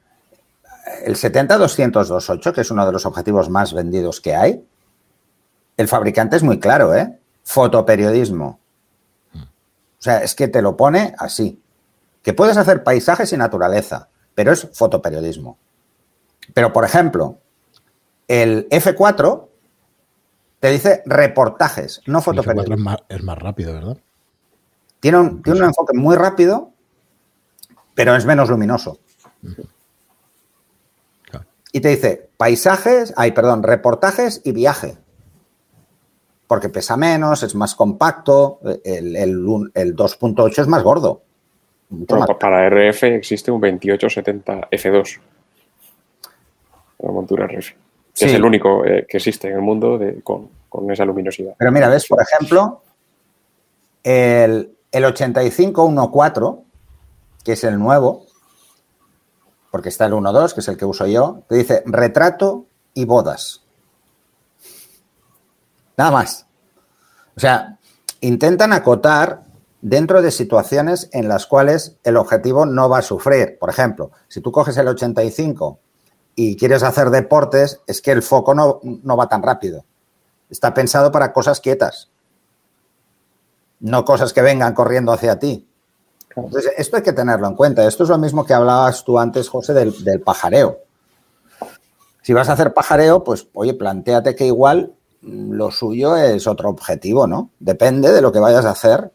[1.04, 4.64] el 70-200-28, que es uno de los objetivos más vendidos que hay,
[5.76, 7.18] el fabricante es muy claro, ¿eh?
[7.44, 8.60] Fotoperiodismo.
[9.34, 11.60] O sea, es que te lo pone así.
[12.22, 15.58] Que puedes hacer paisajes y naturaleza, pero es fotoperiodismo.
[16.54, 17.38] Pero, por ejemplo,
[18.28, 19.48] el F4
[20.60, 22.74] te dice reportajes, no fotoperiodismo.
[22.74, 23.98] Es más, es más rápido, ¿verdad?
[25.00, 26.70] Tiene un, tiene un enfoque muy rápido,
[27.94, 28.98] pero es menos luminoso.
[31.72, 34.98] Y te dice paisajes, ay, perdón, reportajes y viaje.
[36.46, 41.22] Porque pesa menos, es más compacto, el, 2.8 es más gordo.
[42.38, 45.20] Para RF existe un 2870 F2.
[46.98, 47.72] La montura RF.
[48.14, 51.54] es el único eh, que existe en el mundo con, con, esa luminosidad.
[51.58, 52.82] Pero mira, ves, por ejemplo,
[54.02, 56.62] el, el 8514,
[57.42, 58.26] que es el nuevo,
[59.72, 63.64] porque está el 1.2, que es el que uso yo, te dice retrato y bodas.
[65.96, 66.46] Nada más.
[67.36, 67.80] O sea,
[68.20, 69.46] intentan acotar
[69.80, 73.58] dentro de situaciones en las cuales el objetivo no va a sufrir.
[73.58, 75.80] Por ejemplo, si tú coges el 85
[76.36, 79.84] y quieres hacer deportes, es que el foco no, no va tan rápido.
[80.48, 82.12] Está pensado para cosas quietas
[83.82, 85.68] no cosas que vengan corriendo hacia ti.
[86.36, 87.86] Entonces, esto hay que tenerlo en cuenta.
[87.86, 90.78] Esto es lo mismo que hablabas tú antes, José, del, pajareo.
[92.22, 96.70] Si vas a hacer pajareo, pues, oye, planteate que igual mm, lo suyo es otro
[96.70, 97.50] objetivo, ¿no?
[97.58, 99.10] Depende de lo que vayas a hacer.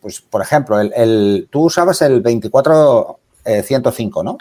[0.00, 4.38] Pues, por ejemplo, el, tú usabas el 24-105, eh, ¿no?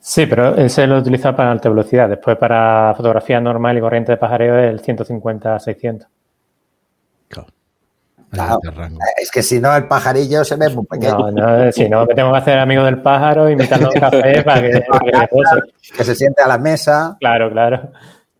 [0.00, 2.08] Sí, pero ese lo utiliza para alta velocidad.
[2.08, 6.06] Después, para fotografía normal y corriente de pajareo, el 150-600.
[9.20, 11.30] Es que si no, el pajarillo se ve muy pequeño.
[11.30, 14.60] No, si no, me tengo que hacer amigo del pájaro, invitarlo a un café para
[14.60, 14.84] que,
[15.96, 17.16] que, se siente a la mesa.
[17.20, 17.90] Claro, claro.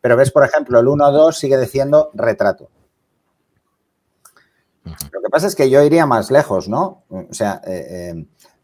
[0.00, 2.68] Pero ves, por ejemplo, el 1-2 sigue diciendo retrato.
[4.84, 7.04] Lo que pasa es que yo iría más lejos, ¿no?
[7.08, 8.14] O sea, eh,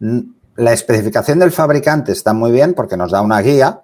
[0.01, 0.23] eh,
[0.57, 3.83] la especificación del fabricante está muy bien porque nos da una guía,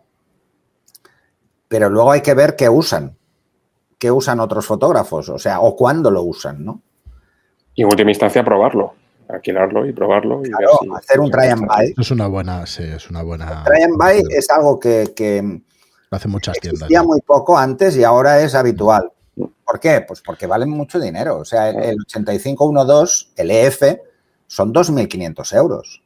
[1.69, 3.17] pero luego hay que ver qué usan,
[3.99, 6.83] qué usan otros fotógrafos, o sea, o cuándo lo usan, ¿no?
[7.81, 8.93] Y en última instancia probarlo,
[9.27, 10.43] alquilarlo y probarlo.
[10.45, 10.51] Y
[10.95, 11.95] hacer un try and buy.
[11.97, 13.65] Es una buena, sí, es una buena.
[13.65, 15.63] try and buy es algo que, que
[16.11, 16.83] hace muchas tiendas.
[16.83, 19.11] Existía muy poco antes y ahora es habitual.
[19.35, 20.05] ¿Por qué?
[20.07, 21.39] Pues porque valen mucho dinero.
[21.39, 23.83] O sea, el 8512, el EF,
[24.47, 26.03] son 2.500 euros.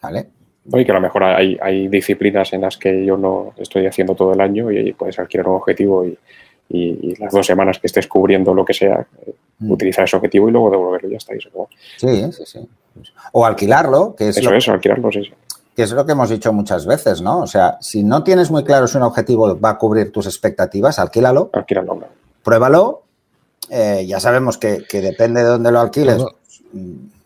[0.00, 0.30] ¿Vale?
[0.64, 4.14] Y que a lo mejor hay, hay, disciplinas en las que yo no estoy haciendo
[4.14, 6.18] todo el año y puedes alquilar un objetivo y,
[6.70, 9.06] y, las dos semanas que estés cubriendo lo que sea.
[9.60, 11.34] Utilizar ese objetivo y luego devolverlo y ya está.
[11.96, 12.68] sí, sí, sí.
[13.32, 14.36] O alquilarlo, que es.
[14.36, 15.32] Eso es, alquilarlo, sí, sí.
[15.74, 17.40] Que es lo que hemos dicho muchas veces, ¿no?
[17.40, 20.98] O sea, si no tienes muy claro si un objetivo va a cubrir tus expectativas,
[20.98, 21.50] alquílalo.
[21.52, 22.00] Alquílalo.
[22.42, 23.02] Pruébalo.
[23.70, 26.24] Eh, ya sabemos que, depende de dónde lo alquiles.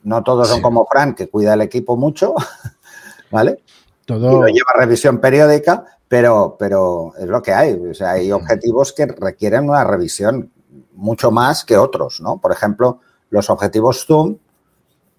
[0.02, 2.34] No todos son como Frank, que cuida el equipo mucho,
[3.30, 3.60] ¿vale?
[4.04, 4.30] Todo...
[4.30, 7.72] Y lo lleva a revisión periódica, pero, pero es lo que hay.
[7.74, 10.50] O sea, hay objetivos que requieren una revisión
[10.94, 12.38] mucho más que otros, ¿no?
[12.38, 14.36] Por ejemplo, los objetivos Zoom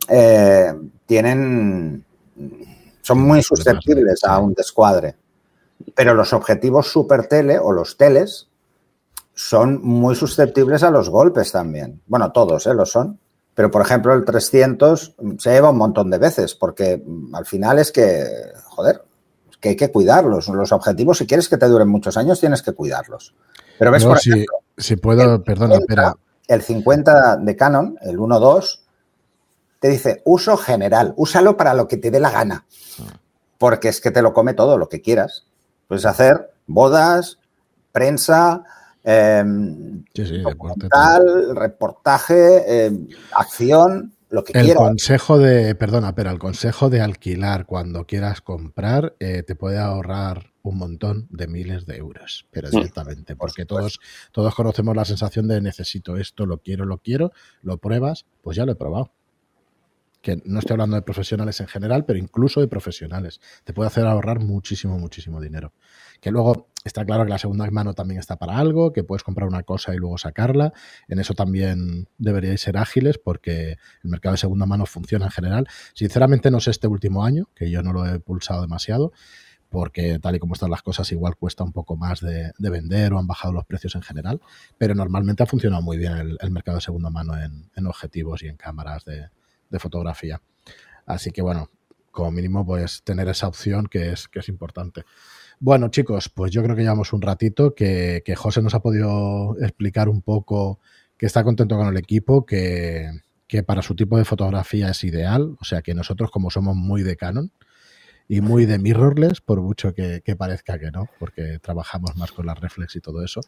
[0.08, 0.74] eh,
[1.06, 2.04] tienen,
[3.02, 5.16] son muy susceptibles a un descuadre,
[5.96, 8.48] pero los objetivos super tele o los teles
[9.34, 12.02] son muy susceptibles a los golpes también.
[12.08, 12.74] Bueno, todos, ¿eh?
[12.74, 13.20] Lo son.
[13.56, 17.04] Pero, por ejemplo, el 300 se lleva un montón de veces, porque
[17.34, 18.26] al final es que,
[18.66, 19.04] joder,
[19.60, 20.48] que hay que cuidarlos.
[20.50, 23.36] Los objetivos, si quieres que te duren muchos años, tienes que cuidarlos.
[23.78, 24.46] Pero ves, por si,
[24.78, 26.16] si puedo, perdona, espera.
[26.48, 28.80] El 50 de Canon, el 1.2,
[29.80, 32.66] te dice uso general, úsalo para lo que te dé la gana.
[33.58, 35.46] Porque es que te lo come todo, lo que quieras.
[35.88, 37.40] Puedes hacer bodas,
[37.92, 38.64] prensa,
[39.04, 39.44] eh,
[41.54, 44.14] reportaje, em, acción,
[44.54, 49.78] el consejo de, perdona, pero el consejo de alquilar cuando quieras comprar eh, te puede
[49.78, 54.00] ahorrar un montón de miles de euros, pero directamente, porque todos,
[54.32, 57.32] todos conocemos la sensación de necesito esto, lo quiero, lo quiero,
[57.62, 59.12] lo pruebas, pues ya lo he probado.
[60.24, 63.42] Que no estoy hablando de profesionales en general, pero incluso de profesionales.
[63.66, 65.74] Te puede hacer ahorrar muchísimo, muchísimo dinero.
[66.22, 69.50] Que luego está claro que la segunda mano también está para algo, que puedes comprar
[69.50, 70.72] una cosa y luego sacarla.
[71.10, 75.68] En eso también deberíais ser ágiles porque el mercado de segunda mano funciona en general.
[75.94, 79.12] Sinceramente no sé este último año, que yo no lo he pulsado demasiado,
[79.74, 83.20] porque tal y como están las cosas igual cuesta un poco más de, vender o
[83.20, 84.40] han bajado los precios en general,
[84.78, 88.56] pero normalmente ha funcionado muy bien el, mercado de segunda mano en, objetivos y en
[88.56, 89.30] cámaras de,
[89.80, 90.42] fotografía.
[91.06, 91.70] Así que bueno,
[92.12, 95.04] como mínimo pues tener esa opción que es, que es importante.
[95.60, 99.56] Bueno chicos, pues yo creo que llevamos un ratito que, que José nos ha podido
[99.60, 100.80] explicar un poco
[101.18, 103.10] que está contento con el equipo, que,
[103.48, 107.04] que para su tipo de fotografía es ideal, o sea que nosotros como somos muy
[107.04, 107.52] de Canon,
[108.28, 112.56] y muy de mirrorless, por mucho que, parezca que no, porque trabajamos más con la
[112.56, 113.42] reflex y todo eso.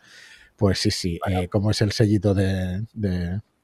[0.55, 2.85] Pues sí, sí, eh, como es el sellito de,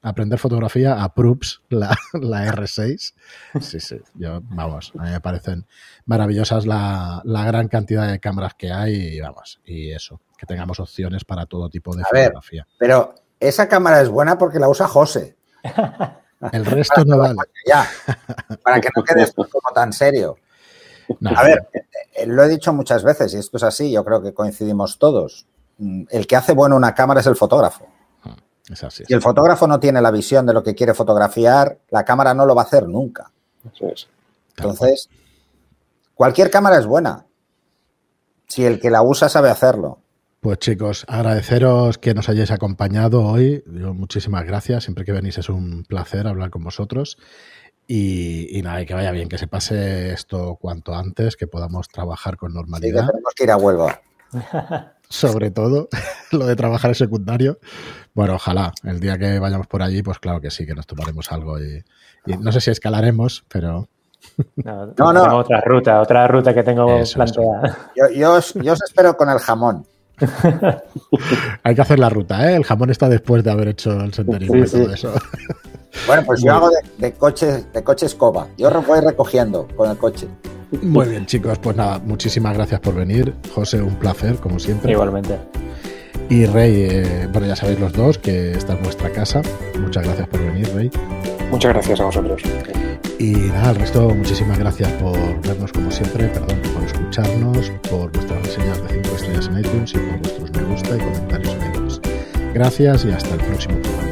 [0.02, 3.14] aprender fotografía, approves la, la R6.
[3.60, 5.66] Sí, sí, yo, vamos, a mí me parecen
[6.04, 11.24] maravillosas la, gran cantidad de cámaras que hay y vamos, y eso, que tengamos opciones
[11.24, 12.66] para todo tipo de fotografía.
[12.78, 15.36] pero esa cámara es buena porque la usa José.
[16.52, 17.36] El resto no vale.
[17.66, 17.88] Ya,
[18.62, 20.36] para que no quedes como tan serio.
[21.24, 21.68] A ver,
[22.14, 25.46] eh, lo he dicho muchas veces y esto es así, yo creo que coincidimos todos.
[25.78, 27.86] Mm, el que hace bueno una cámara es el fotógrafo.
[28.70, 29.04] Es así.
[29.06, 32.46] Si el fotógrafo no tiene la visión de lo que quiere fotografiar, la cámara no
[32.46, 33.30] lo va a hacer nunca.
[34.56, 35.08] Entonces,
[36.14, 37.26] cualquier cámara es buena.
[38.46, 39.98] Si el que la usa sabe hacerlo.
[40.40, 43.62] Pues chicos, agradeceros que nos hayáis acompañado hoy.
[43.66, 44.84] muchísimas gracias.
[44.84, 47.16] Siempre que venís es un placer hablar con vosotros.
[47.86, 52.36] Y, nada, y que vaya bien, que se pase esto cuanto antes, que podamos trabajar
[52.36, 53.02] con normalidad.
[53.02, 54.00] Sí, tenemos que ir a Huelva.
[55.12, 55.88] Sobre todo
[56.32, 57.58] lo de trabajar en secundario.
[58.14, 61.30] Bueno, ojalá, el día que vayamos por allí, pues claro que sí, que nos tomaremos
[61.30, 61.84] algo y,
[62.40, 63.88] no sé si escalaremos, pero...
[64.96, 67.90] No, no, Otra ruta, otra ruta que tengo planteada.
[68.16, 69.84] Yo, os, yo os espero con el jamón.
[71.64, 72.56] Hay que hacer la ruta, ¿eh?
[72.56, 75.12] El jamón está después de haber hecho el senderismo y todo eso.
[76.06, 78.48] Bueno, pues yo hago de, coche, de coche escoba.
[78.56, 80.26] Yo voy recogiendo con el coche.
[80.80, 81.58] Muy bien, chicos.
[81.58, 83.34] Pues nada, muchísimas gracias por venir.
[83.54, 84.92] José, un placer, como siempre.
[84.92, 85.38] Igualmente.
[86.30, 89.42] Y Rey, eh, bueno, ya sabéis los dos que esta es vuestra casa.
[89.78, 90.90] Muchas gracias por venir, Rey.
[91.50, 92.42] Muchas gracias a vosotros.
[93.18, 98.42] Y nada, al resto, muchísimas gracias por vernos como siempre, perdón, por escucharnos, por vuestras
[98.42, 102.00] reseñas de 5 estrellas en iTunes y por vuestros me gusta y comentarios en iTunes.
[102.54, 104.11] Gracias y hasta el próximo programa.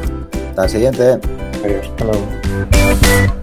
[0.51, 1.19] Hasta el siguiente.
[1.63, 1.89] Adiós.
[1.97, 3.40] Hasta